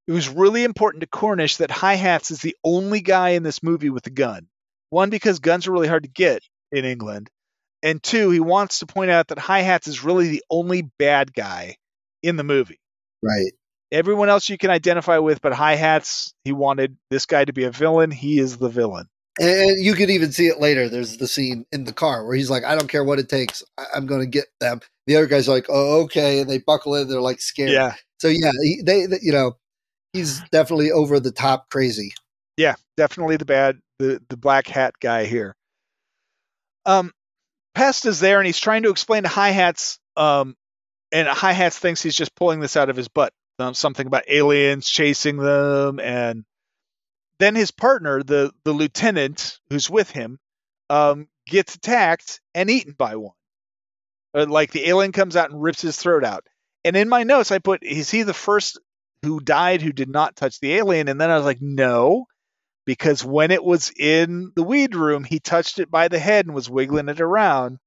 [0.07, 3.63] It was really important to Cornish that Hi Hats is the only guy in this
[3.63, 4.49] movie with a gun.
[4.89, 6.43] One, because guns are really hard to get
[6.73, 7.29] in England,
[7.83, 11.35] and two, he wants to point out that Hi Hats is really the only bad
[11.35, 11.77] guy
[12.23, 12.81] in the movie.
[13.23, 13.53] right
[13.93, 17.65] Everyone else you can identify with, but Hi Hats, he wanted this guy to be
[17.65, 18.11] a villain.
[18.11, 19.07] He is the villain.
[19.41, 20.89] And you could even see it later.
[20.89, 23.63] There's the scene in the car where he's like, I don't care what it takes.
[23.79, 24.81] I- I'm going to get them.
[25.07, 26.41] The other guy's like, oh, okay.
[26.41, 27.09] And they buckle in.
[27.09, 27.71] They're like scared.
[27.71, 29.57] Yeah, So, yeah, he, they, they, you know,
[30.13, 32.13] he's definitely over the top crazy.
[32.59, 35.57] yeah, definitely the bad, the the black hat guy here.
[36.85, 37.13] Um,
[37.75, 40.55] Pest is there and he's trying to explain to Hi Hats, um,
[41.13, 43.33] and Hi Hats thinks he's just pulling this out of his butt.
[43.59, 46.45] Um, something about aliens chasing them, and
[47.41, 50.39] then his partner, the the lieutenant who's with him,
[50.89, 53.35] um, gets attacked and eaten by one.
[54.35, 56.45] Uh, like the alien comes out and rips his throat out.
[56.85, 58.79] And in my notes, I put, is he the first
[59.23, 61.09] who died who did not touch the alien?
[61.09, 62.27] And then I was like, no,
[62.87, 66.55] because when it was in the weed room, he touched it by the head and
[66.55, 67.79] was wiggling it around.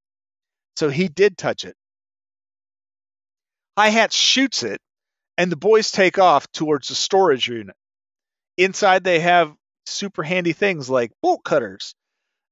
[0.75, 1.75] So he did touch it.
[3.77, 4.79] Hi Hat shoots it,
[5.37, 7.75] and the boys take off towards the storage unit.
[8.57, 9.53] Inside, they have
[9.85, 11.95] super handy things like bolt cutters,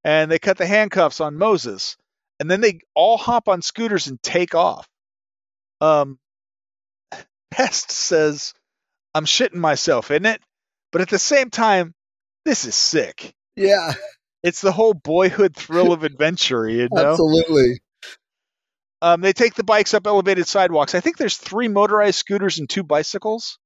[0.04, 1.96] and they cut the handcuffs on Moses,
[2.40, 4.88] and then they all hop on scooters and take off.
[5.80, 6.18] Um,
[7.52, 8.54] Pest says,
[9.14, 10.42] I'm shitting myself, isn't it?
[10.92, 11.94] But at the same time,
[12.46, 13.34] this is sick.
[13.56, 13.94] Yeah,
[14.44, 17.12] It's the whole boyhood thrill of adventure, you know?
[17.12, 17.82] absolutely.
[19.04, 20.96] Um, they take the bikes up elevated sidewalks.
[20.96, 23.58] I think there's three motorized scooters and two bicycles,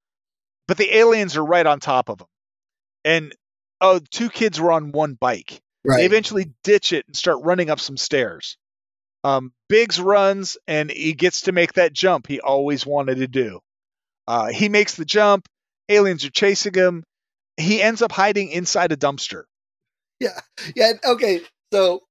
[0.67, 2.27] but the aliens are right on top of them.
[3.03, 3.35] And
[3.81, 5.61] oh, two kids were on one bike.
[5.83, 8.57] They eventually ditch it and start running up some stairs.
[9.23, 13.59] Um, Biggs runs and he gets to make that jump he always wanted to do.
[14.27, 15.47] Uh, he makes the jump.
[15.89, 17.03] Aliens are chasing him.
[17.57, 19.43] He ends up hiding inside a dumpster.
[20.19, 20.39] Yeah.
[20.75, 20.93] Yeah.
[21.03, 21.41] Okay.
[21.71, 22.01] So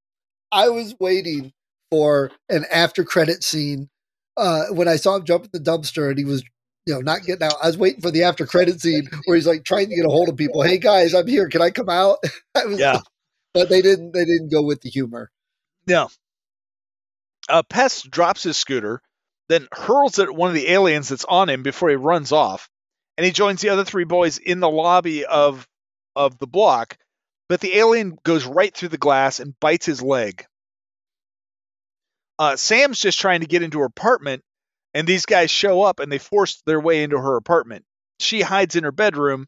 [0.52, 1.52] I was waiting
[1.90, 3.88] for an after credit scene
[4.36, 6.44] uh, when I saw him jump at the dumpster and he was,
[6.86, 7.54] you know, not getting out.
[7.62, 10.10] I was waiting for the after credit scene where he's like trying to get a
[10.10, 10.62] hold of people.
[10.62, 11.48] Hey guys, I'm here.
[11.48, 12.18] Can I come out?
[12.54, 13.00] I was, Yeah.
[13.54, 14.12] But they didn't.
[14.12, 15.30] They didn't go with the humor.
[15.86, 16.10] No.
[17.48, 19.00] Uh, Pest drops his scooter,
[19.48, 22.68] then hurls it at one of the aliens that's on him before he runs off,
[23.16, 25.68] and he joins the other three boys in the lobby of
[26.16, 26.96] of the block.
[27.48, 30.44] But the alien goes right through the glass and bites his leg.
[32.38, 34.42] Uh, Sam's just trying to get into her apartment,
[34.94, 37.84] and these guys show up and they force their way into her apartment.
[38.20, 39.46] She hides in her bedroom.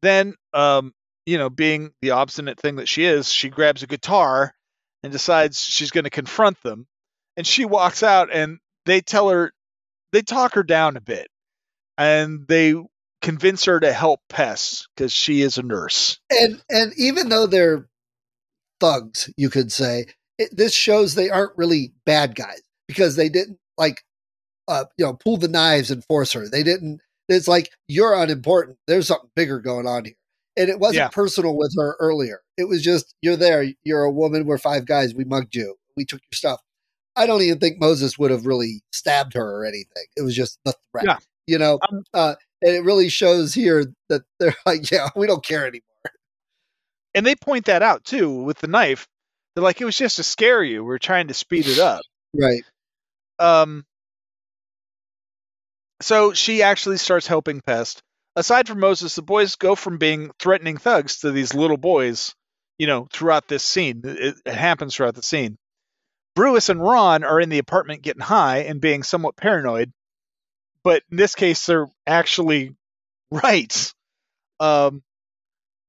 [0.00, 0.92] Then, um,
[1.26, 4.54] you know, being the obstinate thing that she is, she grabs a guitar
[5.02, 6.86] and decides she's going to confront them.
[7.36, 9.52] And she walks out, and they tell her,
[10.12, 11.28] they talk her down a bit,
[11.98, 12.74] and they
[13.20, 16.18] convince her to help pests because she is a nurse.
[16.30, 17.88] And and even though they're
[18.80, 20.06] thugs, you could say
[20.38, 24.02] it, this shows they aren't really bad guys because they didn't like
[24.68, 26.48] uh you know pull the knives and force her.
[26.48, 27.00] They didn't.
[27.28, 28.78] It's like you're unimportant.
[28.86, 30.14] There's something bigger going on here.
[30.58, 31.08] And it wasn't Yeah.
[31.08, 32.40] personal with her earlier.
[32.56, 33.66] It was just you're there.
[33.84, 34.46] You're a woman.
[34.46, 35.14] We're five guys.
[35.14, 35.76] We mugged you.
[35.96, 36.60] We took your stuff.
[37.16, 40.04] I don't even think Moses would have really stabbed her or anything.
[40.16, 41.04] It was just the threat.
[41.06, 41.16] Yeah.
[41.46, 45.44] You know, Um, uh, and it really shows here that they're like, yeah, we don't
[45.44, 45.82] care anymore.
[47.14, 49.06] And they point that out too with the knife.
[49.54, 50.84] They're like, it was just to scare you.
[50.84, 52.02] We're trying to speed it up.
[52.38, 52.62] Right.
[53.38, 53.86] Um,
[56.00, 58.02] so she actually starts helping Pest.
[58.34, 62.34] Aside from Moses, the boys go from being threatening thugs to these little boys,
[62.78, 64.02] you know, throughout this scene.
[64.04, 65.56] It, it happens throughout the scene.
[66.34, 69.90] Brewis and Ron are in the apartment getting high and being somewhat paranoid,
[70.84, 72.76] but in this case, they're actually
[73.30, 73.92] right.
[74.60, 75.02] Um,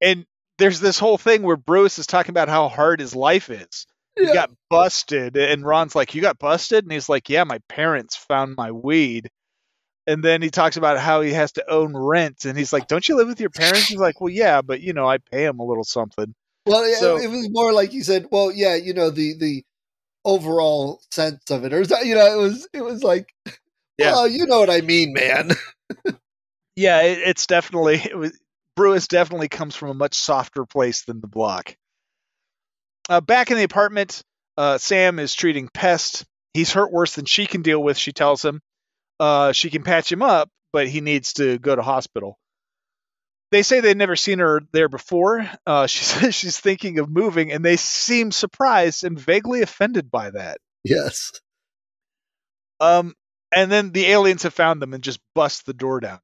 [0.00, 0.24] and
[0.58, 3.86] there's this whole thing where Brewis is talking about how hard his life is
[4.16, 4.34] he Yeah.
[4.34, 8.56] got busted and ron's like you got busted and he's like yeah my parents found
[8.56, 9.30] my weed
[10.08, 13.08] and then he talks about how he has to own rent and he's like don't
[13.08, 15.60] you live with your parents he's like well yeah but you know i pay him
[15.60, 16.34] a little something
[16.66, 18.26] Well, So- it was more like he said.
[18.32, 19.64] Well, yeah, you know the the
[20.24, 23.32] overall sense of it, or you know, it was it was like,
[23.96, 24.12] Yeah.
[24.12, 25.52] well, you know what I mean, man.
[26.76, 28.38] yeah it, it's definitely it was
[28.76, 31.74] brewis definitely comes from a much softer place than the block
[33.08, 34.22] uh, back in the apartment
[34.56, 38.44] uh, sam is treating pest he's hurt worse than she can deal with she tells
[38.44, 38.60] him
[39.20, 42.38] uh, she can patch him up but he needs to go to hospital
[43.50, 47.52] they say they've never seen her there before uh, she says she's thinking of moving
[47.52, 51.32] and they seem surprised and vaguely offended by that Yes.
[52.80, 53.14] um,
[53.54, 56.20] and then the aliens have found them and just bust the door down.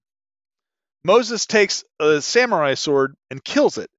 [1.04, 3.90] Moses takes a samurai sword and kills it.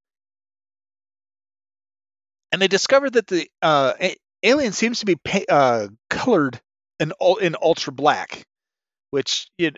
[2.51, 3.93] And they discover that the uh,
[4.43, 6.59] alien seems to be pa- uh, colored
[6.99, 8.43] in, in ultra black,
[9.15, 9.71] which, you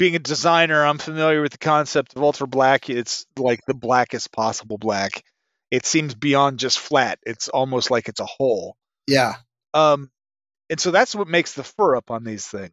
[0.00, 2.90] being a designer, I'm familiar with the concept of ultra black.
[2.90, 5.22] It's like the blackest possible black.
[5.70, 7.20] It seems beyond just flat.
[7.24, 8.76] It's almost like it's a hole.
[9.06, 9.34] Yeah.
[9.74, 10.10] Um,
[10.68, 12.72] and so that's what makes the fur up on these things.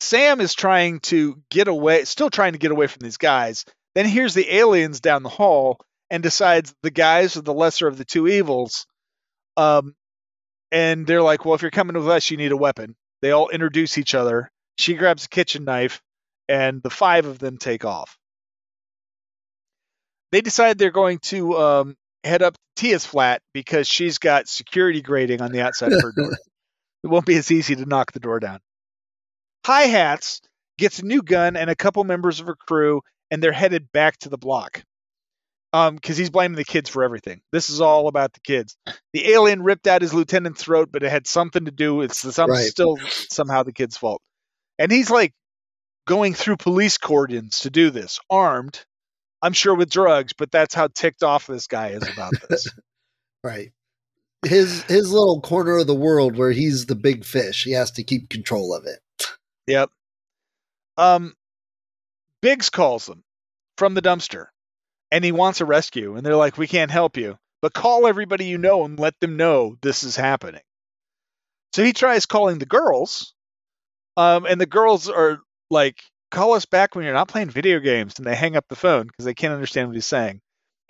[0.00, 3.64] Sam is trying to get away, still trying to get away from these guys.
[3.94, 5.80] Then hears the aliens down the hall
[6.10, 8.86] and decides the guys are the lesser of the two evils.
[9.56, 9.94] Um,
[10.70, 12.96] and they're like, well, if you're coming with us, you need a weapon.
[13.22, 14.50] They all introduce each other.
[14.78, 16.02] She grabs a kitchen knife,
[16.48, 18.18] and the five of them take off.
[20.32, 25.00] They decide they're going to um, head up to Tia's flat because she's got security
[25.00, 26.36] grating on the outside of her door.
[27.04, 28.58] It won't be as easy to knock the door down.
[29.64, 30.40] Hi Hats
[30.76, 34.16] gets a new gun and a couple members of her crew, and they're headed back
[34.18, 34.82] to the block.
[35.72, 37.42] Um, because he's blaming the kids for everything.
[37.52, 38.76] This is all about the kids.
[39.12, 42.00] The alien ripped out his lieutenant's throat, but it had something to do.
[42.00, 42.64] It's some, Right.
[42.64, 44.22] still somehow the kid's fault.
[44.78, 45.34] And he's like
[46.06, 48.84] going through police cordons to do this, armed.
[49.42, 52.66] I'm sure with drugs, but that's how ticked off this guy is about this.
[53.44, 53.70] Right.
[54.44, 57.62] His his little corner of the world where he's the big fish.
[57.62, 58.98] He has to keep control of it.
[59.68, 59.90] Yep.
[60.96, 61.34] Um,
[62.42, 63.22] Biggs calls them
[63.78, 64.46] from the dumpster,
[65.16, 66.14] and he wants a rescue.
[66.14, 69.38] And they're like, "We can't help you, but call everybody you know and let them
[69.38, 70.60] know this is happening."
[71.74, 73.34] So he tries calling the girls,
[74.18, 75.40] um, and the girls are
[75.70, 75.96] like,
[76.30, 79.06] "Call us back when you're not playing video games," and they hang up the phone
[79.06, 80.40] because they can't understand what he's saying.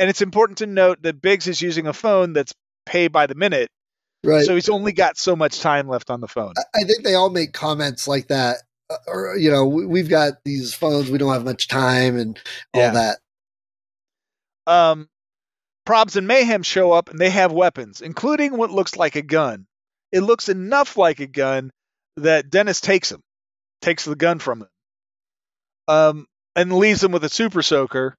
[0.00, 2.52] And it's important to note that Biggs is using a phone that's
[2.84, 3.70] pay by the minute,
[4.24, 4.44] Right.
[4.44, 6.54] so he's only got so much time left on the phone.
[6.74, 8.56] I- think they all make comments like that.
[8.90, 11.10] uh, Or you know, we, we've got these phones.
[11.10, 12.38] We don't have much time and
[12.74, 12.90] all Yeah.
[12.92, 13.18] that.
[14.66, 15.08] Um,
[15.86, 19.66] Probs and Mayhem show up and they have weapons, including what looks like a gun.
[20.12, 21.70] It looks enough like a gun
[22.16, 23.20] that Dennis takes him,
[23.82, 24.68] takes the gun from him,
[25.88, 28.16] um, and leaves him with a super soaker.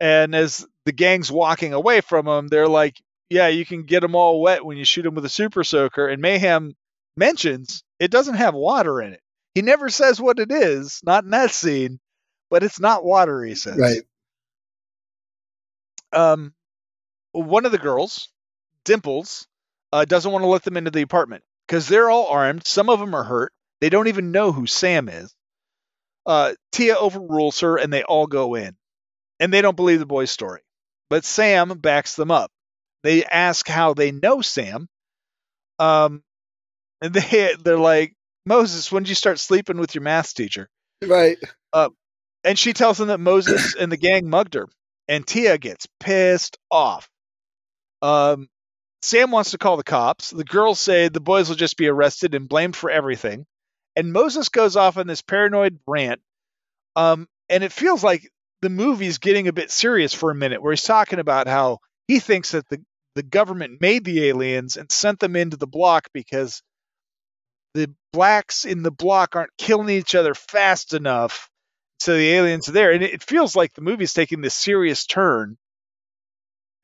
[0.00, 4.14] And as the gang's walking away from him, they're like, "Yeah, you can get them
[4.14, 6.74] all wet when you shoot them with a super soaker." And Mayhem
[7.16, 9.20] mentions it doesn't have water in it.
[9.54, 11.98] He never says what it is, not in that scene,
[12.50, 13.42] but it's not water.
[13.42, 14.02] He says, Right.
[16.18, 16.52] Um,
[17.32, 18.28] one of the girls,
[18.84, 19.46] Dimples,
[19.92, 22.66] uh, doesn't want to let them into the apartment because they're all armed.
[22.66, 23.52] Some of them are hurt.
[23.80, 25.32] They don't even know who Sam is.
[26.26, 28.76] Uh, Tia overrules her, and they all go in.
[29.40, 30.60] And they don't believe the boy's story.
[31.08, 32.50] But Sam backs them up.
[33.04, 34.88] They ask how they know Sam.
[35.78, 36.22] Um,
[37.00, 38.14] and they they're like,
[38.44, 40.68] Moses, when did you start sleeping with your math teacher?
[41.06, 41.38] Right.
[42.42, 44.66] and she tells them that Moses and the gang mugged her,
[45.08, 47.08] and Tia gets pissed off.
[48.02, 48.48] Um,
[49.02, 50.30] Sam wants to call the cops.
[50.30, 53.46] The girls say the boys will just be arrested and blamed for everything,
[53.96, 56.20] and Moses goes off on this paranoid rant.
[56.96, 58.28] Um, and it feels like
[58.60, 62.20] the movie's getting a bit serious for a minute, where he's talking about how he
[62.20, 62.82] thinks that the
[63.14, 66.62] the government made the aliens and sent them into the block because
[67.74, 71.50] the blacks in the block aren't killing each other fast enough
[71.98, 75.56] so the aliens are there and it feels like the movie's taking this serious turn.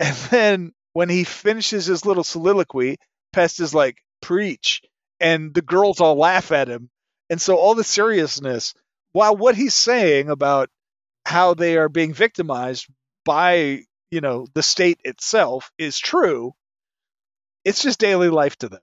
[0.01, 2.99] And then when he finishes his little soliloquy
[3.33, 4.83] pest is like preach.
[5.21, 6.91] And the girls all laugh at him.
[7.31, 8.75] And so all the seriousness
[9.13, 10.69] while what he's saying about
[11.25, 12.87] how they are being victimized
[13.25, 16.55] by you know the state itself is true
[17.65, 18.81] it's just daily life to them.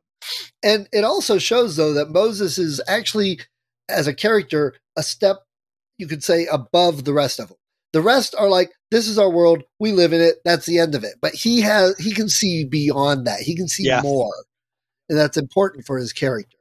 [0.64, 3.40] And it also shows, though, that Moses is actually,
[3.88, 5.38] as a character, a step,
[6.02, 7.58] you could say, above the rest of them.
[7.94, 9.64] The rest are like, this is our world.
[9.80, 10.38] We live in it.
[10.44, 11.16] That's the end of it.
[11.22, 13.40] But he has, he can see beyond that.
[13.42, 14.02] He can see Yeah.
[14.02, 14.34] more.
[15.10, 16.58] And that's important for his character.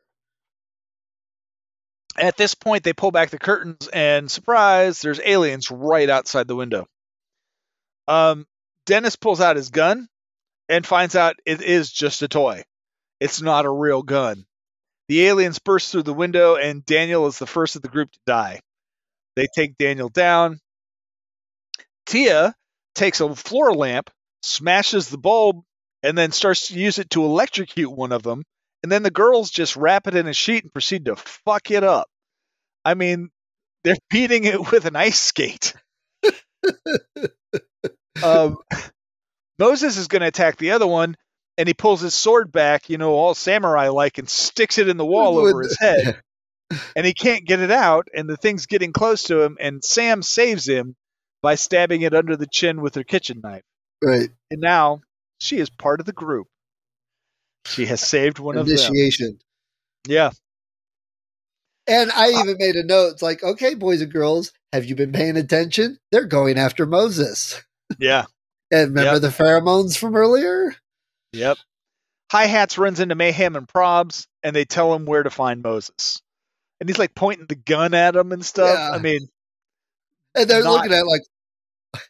[2.18, 6.56] At this point, they pull back the curtains, and surprise, there's aliens right outside the
[6.56, 6.86] window.
[8.08, 8.46] Um,
[8.86, 10.08] Dennis pulls out his gun
[10.68, 12.64] and finds out it is just a toy.
[13.20, 14.44] It's not a real gun.
[15.08, 18.18] The aliens burst through the window, and Daniel is the first of the group to
[18.26, 18.60] die.
[19.36, 20.60] They take Daniel down.
[22.06, 22.54] Tia
[22.94, 24.10] takes a floor lamp,
[24.42, 25.62] smashes the bulb,
[26.02, 28.42] and then starts to use it to electrocute one of them
[28.82, 31.84] and then the girls just wrap it in a sheet and proceed to fuck it
[31.84, 32.08] up.
[32.84, 33.30] I mean,
[33.84, 35.74] they're beating it with an ice skate.
[38.22, 38.56] um,
[39.58, 41.16] Moses is going to attack the other one,
[41.58, 44.96] and he pulls his sword back, you know, all samurai like, and sticks it in
[44.96, 46.20] the wall over his head.
[46.94, 50.22] And he can't get it out, and the thing's getting close to him, and Sam
[50.22, 50.94] saves him
[51.42, 53.62] by stabbing it under the chin with her kitchen knife.
[54.02, 54.30] Right.
[54.50, 55.00] And now
[55.38, 56.46] she is part of the group.
[57.66, 58.76] She has saved one of them.
[58.76, 59.38] Initiation.
[60.06, 60.30] Yeah.
[61.86, 63.12] And I uh, even made a note.
[63.14, 65.98] It's like, okay, boys and girls, have you been paying attention?
[66.12, 67.62] They're going after Moses.
[67.98, 68.26] Yeah.
[68.70, 69.22] And remember Yep.
[69.22, 70.72] the pheromones from earlier?
[71.32, 71.58] Yep.
[72.30, 76.22] Hi Hats runs into Mayhem and Probs, and they tell him where to find Moses.
[76.80, 78.74] And he's like pointing the gun at him and stuff.
[78.78, 78.90] Yeah.
[78.96, 79.28] I mean,
[80.34, 81.22] And they're Not- looking at like,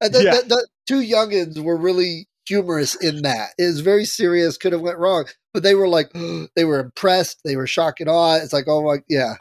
[0.00, 0.34] and the, Yeah.
[0.42, 3.50] the, the two youngins were really humorous in that.
[3.58, 6.12] It was very serious, could have went wrong, but they were like,
[6.56, 8.36] they were impressed, they were shocked and awe.
[8.36, 9.34] It's like, oh my, yeah,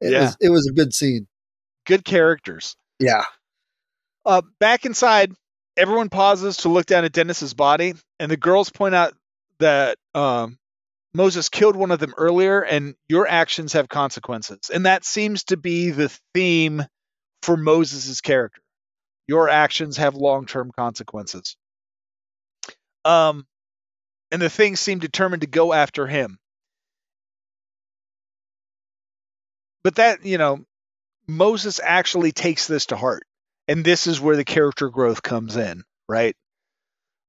[0.00, 0.20] it Yeah.
[0.22, 1.26] was it was a good scene.
[1.86, 2.76] good characters.
[2.98, 3.24] Yeah,
[4.24, 5.32] Uh, back inside,
[5.76, 9.14] everyone pauses to look down at Dennis's body, and the girls point out
[9.60, 10.58] that um,
[11.16, 14.70] Moses killed one of them earlier, and your actions have consequences.
[14.72, 16.84] And that seems to be the theme
[17.42, 18.60] for Moses' character.
[19.26, 21.56] Your actions have long-term consequences.
[23.04, 23.46] Um,
[24.30, 26.38] and the things seem determined to go after him.
[29.82, 30.64] But that, you know,
[31.26, 33.24] Moses actually takes this to heart
[33.68, 36.36] and this is where the character growth comes in, right?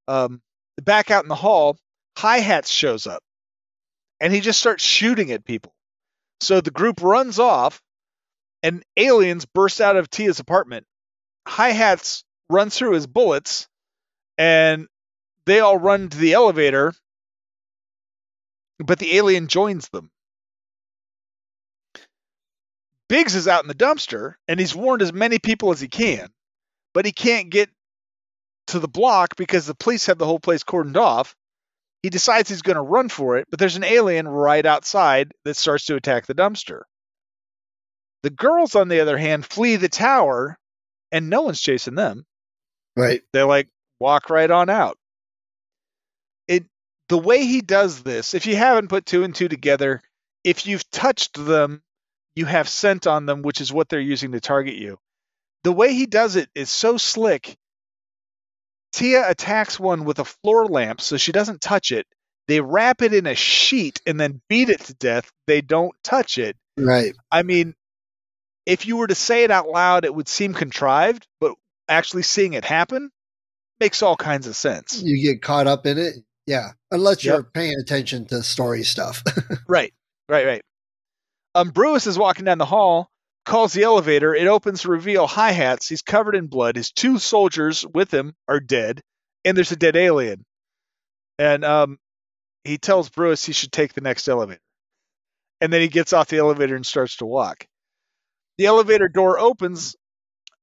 [0.07, 0.41] Um,
[0.81, 1.77] back out in the hall,
[2.17, 3.21] Hi Hats shows up,
[4.20, 5.74] and he just starts shooting at people.
[6.41, 7.82] So the group runs off,
[8.63, 10.86] and aliens burst out of Tia's apartment.
[11.47, 13.68] Hi Hats runs through his bullets,
[14.38, 14.88] and
[15.45, 16.93] they all run to the elevator,
[18.80, 20.11] but the alien joins them.
[23.09, 26.30] Biggs is out in the dumpster and he's warned as many people as he can,
[26.93, 27.70] but he can't get
[28.68, 31.36] to the block because the police have the whole place cordoned off.
[32.03, 35.55] He decides he's going to run for it, but there's an alien right outside that
[35.55, 36.81] starts to attack the dumpster.
[38.23, 40.57] The girls, on the other hand, flee the tower
[41.11, 42.25] and no one's chasing them.
[42.95, 43.21] right.
[43.33, 43.69] They like
[43.99, 44.97] walk right on out.
[46.47, 46.65] It
[47.09, 50.01] the way he does this, if you haven't put two and two together,
[50.43, 51.81] if you've touched them,
[52.35, 54.99] you have scent on them, which is what they're using to target you.
[55.63, 57.57] The way he does it is so slick.
[58.97, 62.07] Tia attacks one with a floor lamp so she doesn't touch it.
[62.47, 65.31] They wrap it in a sheet and then beat it to death.
[65.45, 66.57] They don't touch it.
[66.77, 67.13] Right.
[67.31, 67.75] I mean,
[68.65, 71.53] if you were to say it out loud, it would seem contrived, but
[71.87, 73.11] actually seeing it happen
[73.79, 74.99] makes all kinds of sense.
[74.99, 76.15] You get caught up in it.
[76.47, 76.71] Yeah.
[76.89, 79.21] Unless you're paying attention to story stuff.
[79.67, 79.93] Right,
[80.27, 80.61] right, right.
[81.53, 83.11] Um, Brewis is walking down the hall,
[83.47, 84.35] calls the elevator.
[84.35, 85.89] It opens to reveal hi hats.
[85.89, 86.77] He's covered in blood.
[86.77, 89.01] His two soldiers with him are dead,
[89.45, 90.45] and there's a dead alien.
[91.39, 91.97] And um,
[92.63, 94.61] he tells Brewis he should take the next elevator.
[95.61, 97.65] And then he gets off the elevator and starts to walk.
[98.57, 99.95] the elevator door opens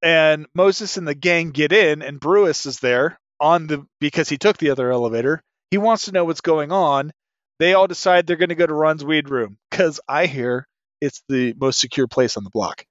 [0.02, 4.38] and Moses and the gang get in and Brewis is there on the because he
[4.38, 5.42] took the other elevator.
[5.70, 7.12] He wants to know what's going on.
[7.58, 10.66] They all decide they're going to go to Ron's weed room cuz I hear
[11.04, 12.84] it's the most secure place on the block.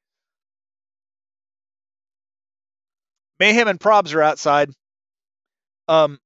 [3.40, 4.70] Mayhem and Probs are outside.
[5.88, 6.20] Um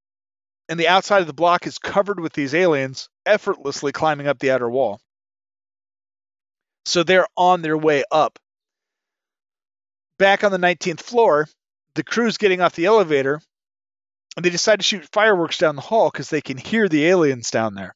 [0.70, 4.52] and the outside of the block is covered with these aliens effortlessly climbing up the
[4.52, 5.00] outer wall.
[6.86, 8.38] So they're on their way up.
[10.20, 11.48] Back on the 19th floor,
[11.96, 13.42] the crew's getting off the elevator
[14.36, 17.50] and they decide to shoot fireworks down the hall because they can hear the aliens
[17.50, 17.96] down there.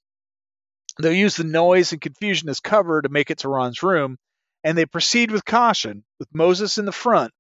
[0.99, 4.17] They'll use the noise and confusion as cover to make it to Ron's room,
[4.63, 7.33] and they proceed with caution, with Moses in the front,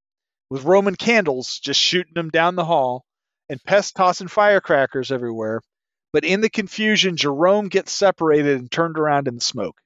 [0.49, 3.03] with Roman candles just shooting them down the hall,
[3.49, 5.61] and Pest tossing firecrackers everywhere.
[6.13, 9.79] But in the confusion, Jerome gets separated and turned around in the smoke.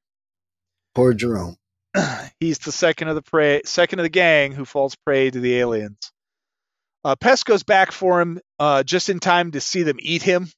[0.94, 1.58] Poor Jerome.
[2.40, 5.58] He's the second of the prey, second of the gang who falls prey to the
[5.58, 6.12] aliens.
[7.04, 10.50] Uh, Pest goes back for him uh, just in time to see them eat him,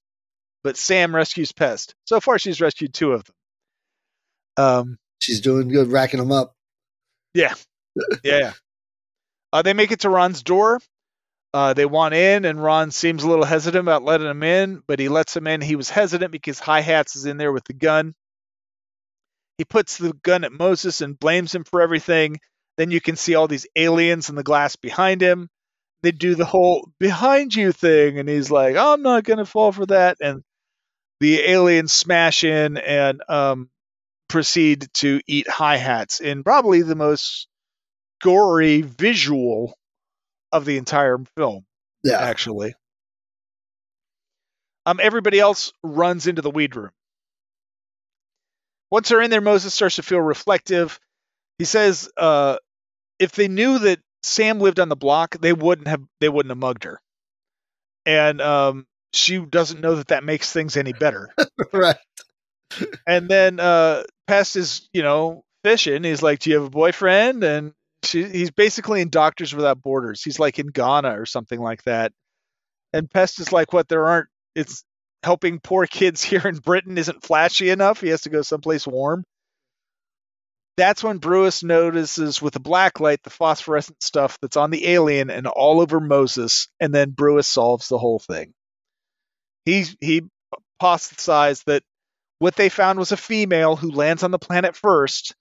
[0.64, 1.96] but Sam rescues Pest.
[2.06, 3.36] So far, she's rescued two of them.
[4.58, 6.54] Um, She's doing good, racking them up.
[7.34, 7.54] Yeah,
[8.24, 8.54] yeah.
[9.54, 10.78] Uh, they make it to Ron's door.
[11.54, 15.00] Uh, they want in, and Ron seems a little hesitant about letting them in, but
[15.00, 15.62] he lets them in.
[15.62, 18.14] He was hesitant because Hi Hats is in there with the gun.
[19.58, 22.40] He puts the gun at Moses and blames him for everything.
[22.78, 25.50] Then you can see all these aliens in the glass behind him.
[26.04, 29.72] They do the whole behind you thing, and he's like, I'm not going to fall
[29.72, 30.18] for that.
[30.22, 30.44] And
[31.20, 33.70] the aliens smash in and um,
[34.28, 37.48] proceed to eat Hi Hats in probably the most
[38.22, 39.78] gory visual
[40.52, 41.66] of the entire film.
[42.04, 42.20] Yeah.
[42.20, 42.76] Actually.
[44.86, 46.92] Um, everybody else runs into the weed room.
[48.90, 50.98] Once they're in there, Moses starts to feel reflective.
[51.58, 52.58] He says, uh,
[53.20, 56.58] if they knew that Sam lived on the block, they wouldn't have they wouldn't have
[56.58, 57.02] mugged her.
[58.06, 61.34] And um, she doesn't know that that makes things any better.
[61.74, 61.98] right.
[63.08, 66.04] and then uh, Pest is, you know, fishing.
[66.04, 70.24] He's like, "Do you have a boyfriend?" And she, he's basically in Doctors Without Borders.
[70.24, 72.12] He's like in Ghana or something like that.
[72.94, 73.88] And Pest is like, "What?
[73.88, 74.30] There aren't.
[74.56, 74.84] It's
[75.24, 78.02] helping poor kids here in Britain isn't flashy enough.
[78.02, 79.24] He has to go someplace warm."
[80.78, 85.32] That's when Brewis notices with the black light the phosphorescent stuff that's on the alien
[85.32, 88.54] and all over Moses, and then Brewis solves the whole thing.
[89.68, 90.22] He he
[90.82, 91.84] hypothesized that
[92.40, 95.36] what they found was a female who lands on the planet first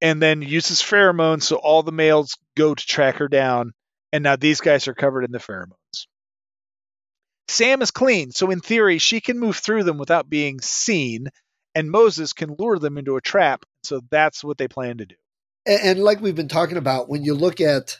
[0.00, 3.72] and then uses pheromones so all the males go to track her down.
[4.12, 6.06] And now these guys are covered in the pheromones.
[7.48, 11.26] Sam is clean so in theory she can move through them without being seen
[11.74, 13.64] and moses can lure them into a trap.
[13.82, 15.16] So that's what they plan to do.
[15.66, 17.98] And, and like we've been talking about, when you look at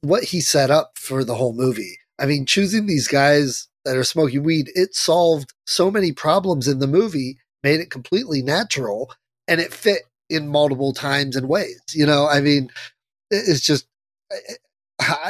[0.00, 4.04] what he set up for the whole movie, I mean, choosing these guys that are
[4.04, 9.10] smoking weed, it solved so many problems in the movie, made it completely natural,
[9.48, 11.80] and it fit in multiple times and ways.
[11.94, 12.70] You know, I mean,
[13.30, 13.86] it's just,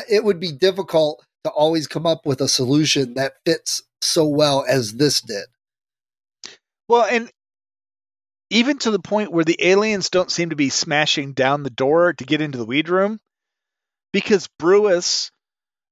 [0.09, 4.65] it, would be difficult to always come up with a solution that fits so well
[4.69, 5.45] as this did.
[6.89, 7.31] Well, and
[8.51, 12.15] even to the point where the aliens don't seem to be smashing down the door
[12.15, 13.21] to get into the weed room,
[14.13, 15.31] because Brewis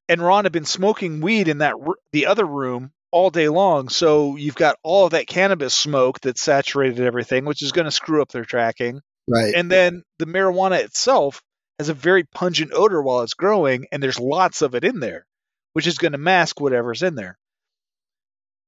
[0.09, 3.89] and Ron have been smoking weed in that r- the other room all day long.
[3.89, 7.91] So you've got all of that cannabis smoke that saturated everything, which is going to
[7.91, 9.01] screw up their tracking.
[9.29, 9.55] Right.
[9.55, 11.43] And then the marijuana itself
[11.79, 15.27] has a very pungent odor while it's growing, and there's lots of it in there,
[15.73, 17.39] which is going to mask whatever's in there.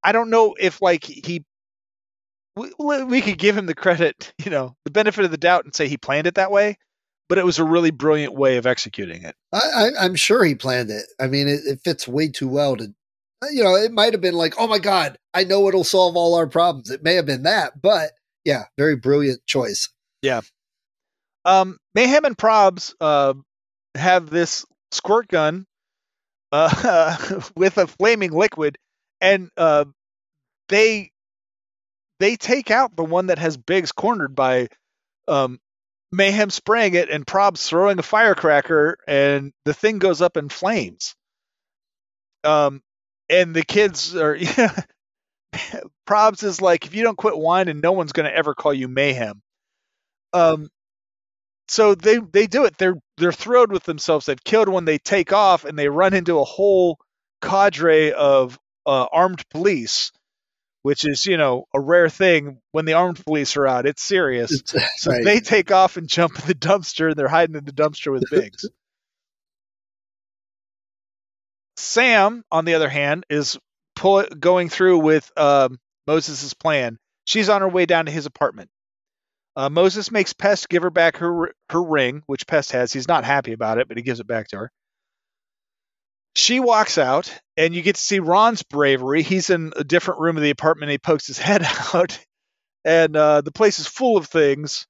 [0.02, 1.44] I don't know if like he
[2.56, 5.74] we, we could give him the credit, you know, the benefit of the doubt and
[5.74, 6.78] say he planned it that way,
[7.28, 9.34] but it was a really brilliant way of executing it.
[9.52, 11.04] I, I, I'm sure he planned it.
[11.20, 12.94] I mean, it, it fits way too well to,
[13.50, 16.34] you know, it might have been like, oh my God, I know it'll solve all
[16.34, 16.90] our problems.
[16.90, 18.10] It may have been that, but
[18.44, 19.88] yeah, very brilliant choice.
[20.22, 20.42] Yeah.
[21.44, 23.34] Um, Mayhem and Probs uh,
[23.94, 25.66] have this squirt gun
[26.52, 28.78] uh, with a flaming liquid,
[29.20, 29.84] and uh,
[30.68, 31.10] they
[32.18, 34.68] they take out the one that has Biggs cornered by
[35.28, 35.60] um,
[36.12, 41.14] Mayhem spraying it and Probs throwing a firecracker, and the thing goes up in flames.
[42.44, 42.82] Um,
[43.28, 44.36] and the kids are.
[46.08, 48.88] Probs is like, if you don't quit whining, no one's going to ever call you
[48.88, 49.42] Mayhem.
[50.32, 50.68] Um,
[51.68, 52.78] so they they do it.
[52.78, 54.26] They're they're thrilled with themselves.
[54.26, 54.84] They've killed one.
[54.84, 56.98] They take off and they run into a whole
[57.42, 60.12] cadre of uh, armed police,
[60.86, 63.86] which is you know a rare thing when the armed police are out.
[63.86, 64.62] It's serious.
[64.98, 65.24] So Right.
[65.24, 68.22] they take off and jump in the dumpster, and they're hiding in the dumpster with
[68.30, 68.70] Biggs.
[71.76, 73.58] Sam, on the other hand, is
[73.96, 76.98] pull, going through with um, Moses' plan.
[77.24, 78.70] She's on her way down to his apartment.
[79.56, 82.92] Uh, Moses makes Pest give her back her her ring, which Pest has.
[82.92, 84.72] He's not happy about it, but he gives it back to her.
[86.36, 89.22] She walks out, and you get to see Ron's bravery.
[89.22, 90.92] He's in a different room of the apartment.
[90.92, 92.18] He pokes his head out,
[92.84, 94.86] and uh, the place is full of things.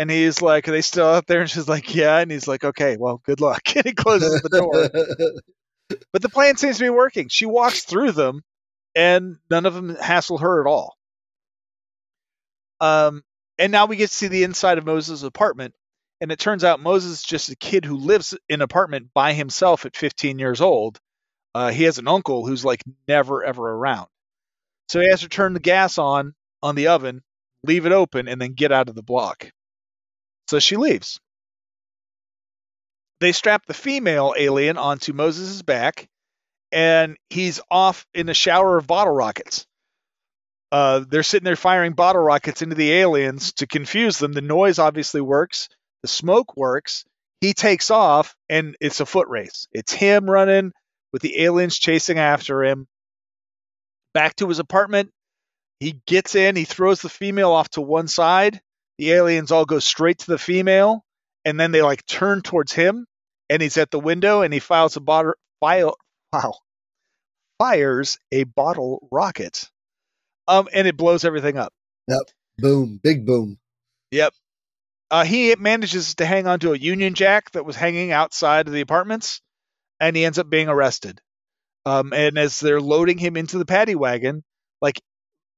[0.00, 2.64] And he's like, "Are they still out there?" And she's like, "Yeah." And he's like,
[2.64, 4.90] "Okay, well, good luck." And he closes the door.
[6.12, 7.26] But the plan seems to be working.
[7.28, 8.42] She walks through them,
[8.94, 10.96] and none of them hassle her at all.
[12.80, 13.22] Um,
[13.58, 15.74] and now we get to see the inside of Moses' apartment,
[16.20, 19.32] and it turns out Moses is just a kid who lives in an apartment by
[19.32, 20.98] himself at 15 years old.
[21.54, 24.08] Uh, he has an uncle who's like never ever around,
[24.88, 27.22] so he has to turn the gas on on the oven,
[27.64, 29.50] leave it open, and then get out of the block.
[30.48, 31.20] So she leaves.
[33.20, 36.08] They strap the female alien onto Moses' back,
[36.72, 39.66] and he's off in a shower of bottle rockets.
[40.72, 44.32] Uh, they're sitting there firing bottle rockets into the aliens to confuse them.
[44.32, 45.68] The noise obviously works,
[46.02, 47.04] the smoke works.
[47.40, 49.66] He takes off, and it's a foot race.
[49.72, 50.72] It's him running
[51.12, 52.86] with the aliens chasing after him.
[54.12, 55.10] Back to his apartment.
[55.78, 58.60] He gets in, he throws the female off to one side.
[58.98, 61.04] The aliens all go straight to the female,
[61.46, 63.06] and then they like turn towards him,
[63.48, 65.96] and he's at the window, and he files a bottle, file,
[66.34, 66.54] wow,
[67.58, 69.70] fires a bottle rocket,
[70.48, 71.72] um, and it blows everything up.
[72.08, 72.20] Yep.
[72.58, 73.58] Boom, big boom.
[74.10, 74.34] Yep.
[75.10, 78.80] Uh, he manages to hang onto a Union Jack that was hanging outside of the
[78.80, 79.40] apartments,
[79.98, 81.20] and he ends up being arrested.
[81.84, 84.44] Um, and as they're loading him into the paddy wagon,
[84.80, 85.00] like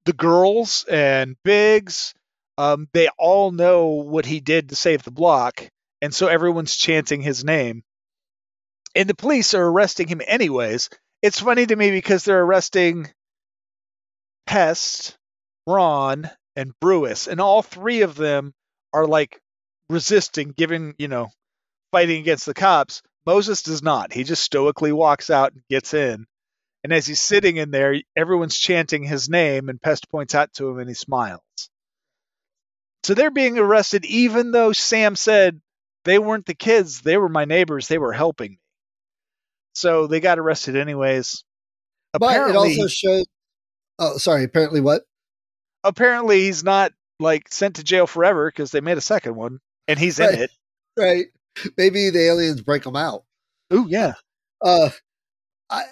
[0.07, 2.15] the girls and Biggz,
[2.57, 5.69] um, they all know what he did to save the block,
[6.01, 7.83] and so everyone's chanting his name.
[8.95, 10.89] And the police are arresting him anyways.
[11.21, 13.11] It's funny to me because they're arresting
[14.47, 15.17] Pest,
[15.67, 18.55] Ron, and Brewis, and all three of them
[18.93, 19.41] are like
[19.93, 21.29] resisting, giving, you know,
[21.93, 23.03] fighting against the cops.
[23.25, 24.13] Moses does not.
[24.13, 26.27] He just stoically walks out and gets in.
[26.83, 30.69] And as he's sitting in there, everyone's chanting his name, and Pest points out to
[30.69, 31.41] him and he smiles.
[33.05, 35.61] So they're being arrested, even though Sam said
[36.05, 38.59] they weren't the kids, they were my neighbors, they were helping me.
[39.75, 41.45] So they got arrested anyways.
[42.13, 43.27] But it Apparently, also shows.
[43.99, 44.45] Oh, sorry.
[44.45, 45.03] Apparently, what?
[45.85, 49.99] apparently he's not like sent to jail forever because they made a second one and
[49.99, 50.39] he's in Right.
[50.41, 50.51] it.
[50.97, 51.27] Right.
[51.77, 53.25] Maybe the aliens break them out.
[53.71, 54.15] Oh yeah.
[54.61, 54.91] Uh,
[55.71, 55.85] I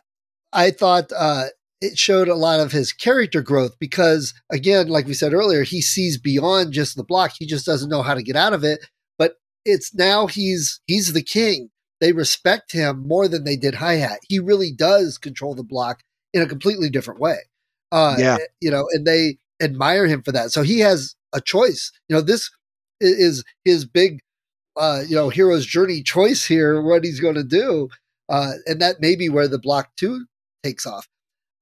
[0.52, 1.46] I thought uh,
[1.80, 5.80] it showed a lot of his character growth because, again, like we said earlier, he
[5.80, 7.32] sees beyond just the block.
[7.38, 8.80] He just doesn't know how to get out of it.
[9.18, 9.34] But
[9.64, 11.70] it's now he's he's the king.
[12.00, 14.20] They respect him more than they did Hi Hat.
[14.28, 16.00] He really does control the block
[16.32, 17.36] in a completely different way.
[17.92, 18.38] Uh, Yeah.
[18.60, 20.50] you know, and they admire him for that.
[20.52, 21.92] So he has a choice.
[22.08, 22.50] You know, this
[23.00, 24.20] is his big,
[24.76, 26.80] uh, you know, hero's journey choice here.
[26.82, 27.88] What he's going to do,
[28.28, 30.26] uh, and that may be where the block two
[30.62, 31.08] takes off.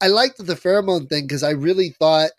[0.00, 2.30] I liked the pheromone thing because I really thought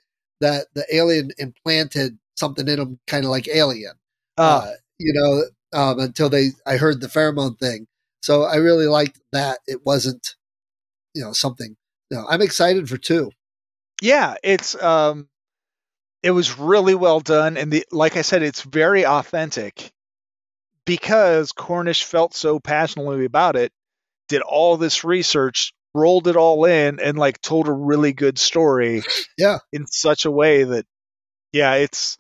[0.42, 3.94] that the alien implanted something in him, kind of like Alien.
[4.38, 5.44] Uh, Uh, you know,
[5.78, 7.88] um, until they, I heard the pheromone thing.
[8.22, 10.36] So I really liked that it wasn't,
[11.14, 11.76] you know, something.
[12.10, 13.32] You know, I'm excited for two.
[14.02, 15.28] yeah, it's um
[16.24, 19.92] it was really well done and the like I said it's very authentic
[20.86, 23.72] because Cornish felt so passionately about it,
[24.28, 29.04] did all this research, rolled it all in and like told a really good story
[29.38, 29.60] Yeah.
[29.72, 30.86] in such a way that
[31.52, 32.18] yeah, it's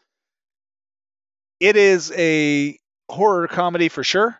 [1.59, 2.77] it is a
[3.09, 4.39] horror comedy for sure.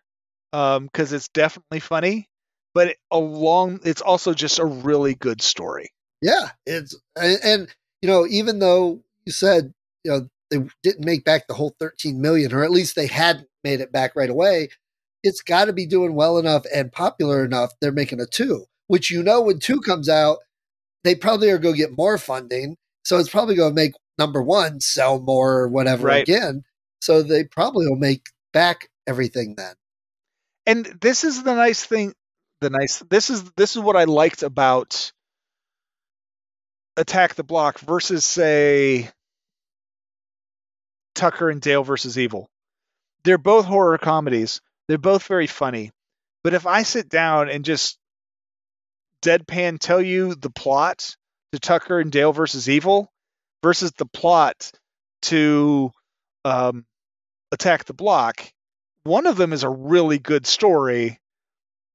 [0.53, 2.27] Um cuz it's definitely funny,
[2.73, 5.91] but along it's also just a really good story.
[6.21, 9.71] Yeah, it's and, and you know, even though you said
[10.03, 13.47] you know they didn't make back the whole 13 million, or at least they hadn't
[13.63, 14.69] made it back right away,
[15.23, 17.71] it's got to be doing well enough and popular enough.
[17.79, 20.39] They're making a two, which you know when two comes out,
[21.03, 24.41] they probably are going to get more funding, so it's probably going to make number
[24.41, 26.23] one sell more or whatever Right.
[26.23, 26.63] again.
[27.01, 29.75] So they probably will make back everything then.
[30.65, 32.13] and this is the nice thing
[32.61, 35.11] the nice this is this is what i liked about
[36.97, 39.09] attack the block versus say
[41.19, 42.49] tucker and dale versus evil
[43.23, 45.91] they're both horror comedies they're both very funny
[46.43, 47.97] but if i sit down and just
[49.21, 51.15] deadpan tell you the plot
[51.51, 53.11] to tucker and dale versus evil
[53.63, 54.71] versus the plot
[55.21, 55.91] to
[56.45, 56.85] um,
[57.51, 58.51] attack the block,
[59.03, 61.19] one of them is a really good story,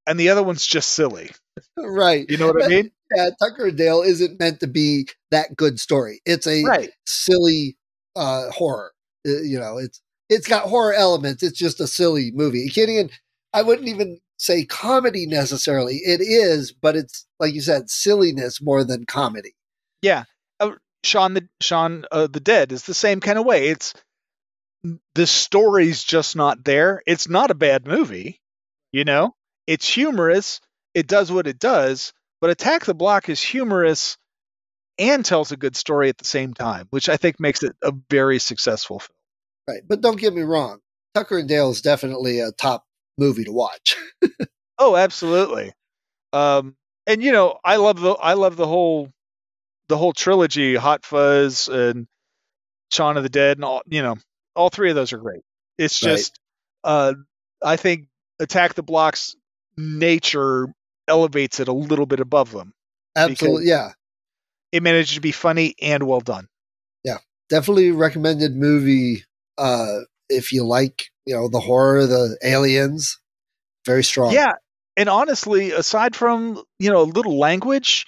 [0.07, 1.31] and the other one's just silly.
[1.79, 2.27] Right.
[2.29, 2.91] You know what I mean?
[3.15, 6.21] Yeah, Tucker and Dale isn't meant to be that good story.
[6.27, 6.91] It's a Right.
[7.07, 7.77] silly
[8.17, 8.93] uh, horror.
[9.27, 11.43] Uh, you know, it's it's got horror elements.
[11.43, 12.61] It's just a silly movie.
[12.61, 13.11] You can't even.
[13.53, 15.97] I wouldn't even say comedy necessarily.
[15.97, 19.55] It is, but it's like you said, silliness more than comedy.
[20.03, 20.25] Yeah.
[20.61, 20.73] Uh,
[21.03, 23.69] Shaun the Shaun uh, the Dead is the same kind of way.
[23.69, 23.95] It's
[25.15, 27.03] the story's just not there.
[27.07, 28.41] It's not a bad movie,
[28.93, 29.35] you know.
[29.67, 30.61] It's humorous.
[30.93, 34.19] It does what it does, but Attack the Block is humorous
[34.99, 37.93] and tells a good story at the same time, which I think makes it a
[38.11, 39.17] very successful film.
[39.69, 39.83] Right.
[39.87, 40.81] But don't get me wrong.
[41.15, 42.85] Tucker and Dale is definitely a top
[43.19, 43.97] movie to watch.
[44.77, 45.73] Oh, absolutely.
[46.33, 46.75] Um,
[47.07, 49.09] and you know, I love the I love the whole
[49.89, 52.09] the whole trilogy, Hot Fuzz and
[52.91, 54.17] Shaun of the Dead, and all you know,
[54.57, 55.43] all three of those are great.
[55.79, 56.11] It's Right.
[56.17, 56.41] just,
[56.83, 57.15] uh,
[57.63, 58.09] I think
[58.41, 59.37] Attack the Block's
[59.77, 60.67] nature
[61.07, 62.73] elevates it a little bit above them.
[63.15, 63.67] Absolutely.
[63.69, 63.93] Yeah.
[64.75, 66.49] It managed to be funny and well done.
[67.05, 67.19] Yeah,
[67.49, 69.25] definitely recommended movie
[69.57, 73.21] uh if you like, you know, the horror, the aliens.
[73.87, 74.33] Very strong.
[74.33, 74.55] Yeah,
[74.97, 78.07] and honestly, aside from you know a little language,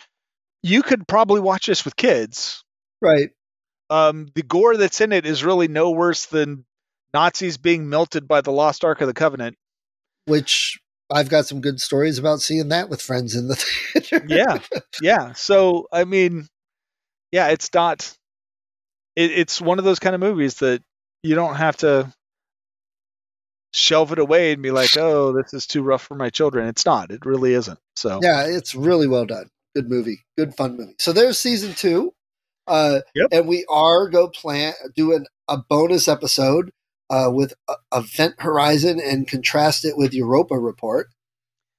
[0.65, 2.65] you could probably watch this with kids.
[3.01, 3.31] Right.
[3.91, 6.65] um, the gore that's in it is really no worse than
[7.15, 9.57] Nazis being melted by the Lost Ark of the Covenant.
[10.25, 13.55] Which I've got some good stories about seeing that with friends in the
[13.95, 14.25] theater.
[14.29, 14.59] Yeah,
[15.01, 15.33] yeah.
[15.35, 16.49] So I mean,
[17.37, 18.17] yeah, it's not.
[19.15, 20.83] It, it's one of those kind of movies that
[21.23, 22.11] you don't have to
[23.75, 26.87] shelve it away and be like, "Oh, this is too rough for my children." It's
[26.87, 27.11] not.
[27.11, 27.79] It really isn't.
[27.95, 29.51] So Yeah, it's really well done.
[29.75, 30.25] Good movie.
[30.39, 30.95] Good fun movie.
[30.99, 32.15] So there's season two.
[32.67, 33.29] Uh, Yep.
[33.33, 36.71] And we are go plan doing a bonus episode
[37.11, 41.09] uh, with uh, Event Horizon and contrast it with Europa Report.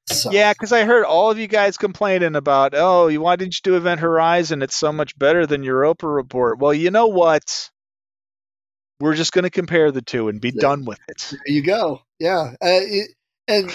[0.10, 3.56] So, Yeah, because I heard all of you guys complaining about, oh, you why didn't
[3.56, 4.62] you do Event Horizon?
[4.62, 6.60] It's so much better than Europa Report.
[6.60, 7.70] Well, you know what?
[9.00, 11.28] We're just going to compare the two and be done with it.
[11.32, 12.02] there you go.
[12.20, 12.54] Yeah.
[12.54, 13.12] Uh, it,
[13.48, 13.72] and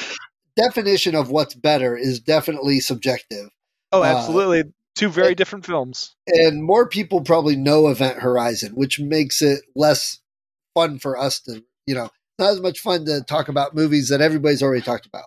[0.57, 3.49] definition of what's better is definitely subjective.
[3.93, 4.72] Oh, Uh, absolutely.
[4.97, 6.14] Two very it- different films.
[6.26, 10.18] And more people probably know Event Horizon, which makes it less
[10.74, 12.09] fun for us to, you know,
[12.39, 15.24] not as much fun to talk about movies that everybody's already talked about.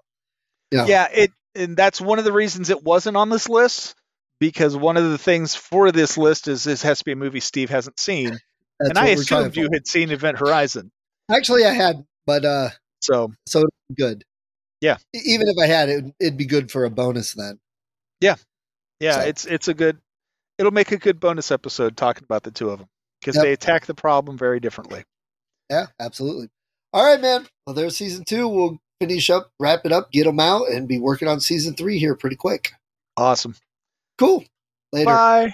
[0.72, 0.86] Know?
[0.86, 3.96] Yeah, it and that's one of the reasons it wasn't on this list
[4.40, 7.40] because one of the things for this list is this has to be a movie
[7.40, 8.32] Steve hasn't seen,
[8.80, 10.92] That's and I what we're trying assumed you had seen Event Horizon.
[11.32, 12.70] Actually, I had, but uh,
[13.02, 13.64] So so
[13.98, 14.24] good.
[14.82, 14.98] Yeah.
[15.14, 17.60] Even if I had it, it'd be good for a bonus then.
[18.20, 18.36] yeah,
[19.02, 19.98] So- it's it's a good.
[20.58, 22.88] It'll make a good bonus episode talking about the two of them
[23.20, 23.44] because Yep.
[23.44, 25.04] they attack the problem very differently.
[25.70, 26.50] Yeah, absolutely.
[26.94, 27.46] All right, man.
[27.68, 28.48] Well, there's season two.
[28.48, 32.00] We'll finish up, wrap it up, get them out, and be working on season three
[32.00, 32.72] here pretty quick.
[33.18, 33.56] Awesome.
[34.18, 34.44] Cool.
[34.92, 35.06] Later.
[35.06, 35.54] Bye.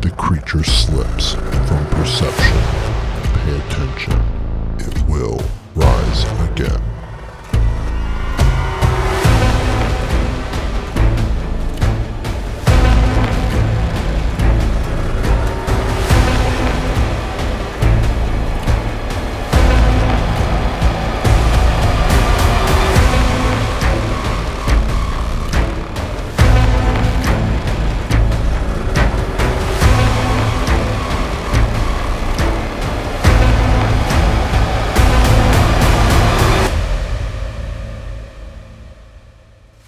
[0.00, 2.58] The creature slips from perception.
[3.34, 4.20] Pay attention.
[4.78, 5.40] It will
[5.74, 6.93] rise again.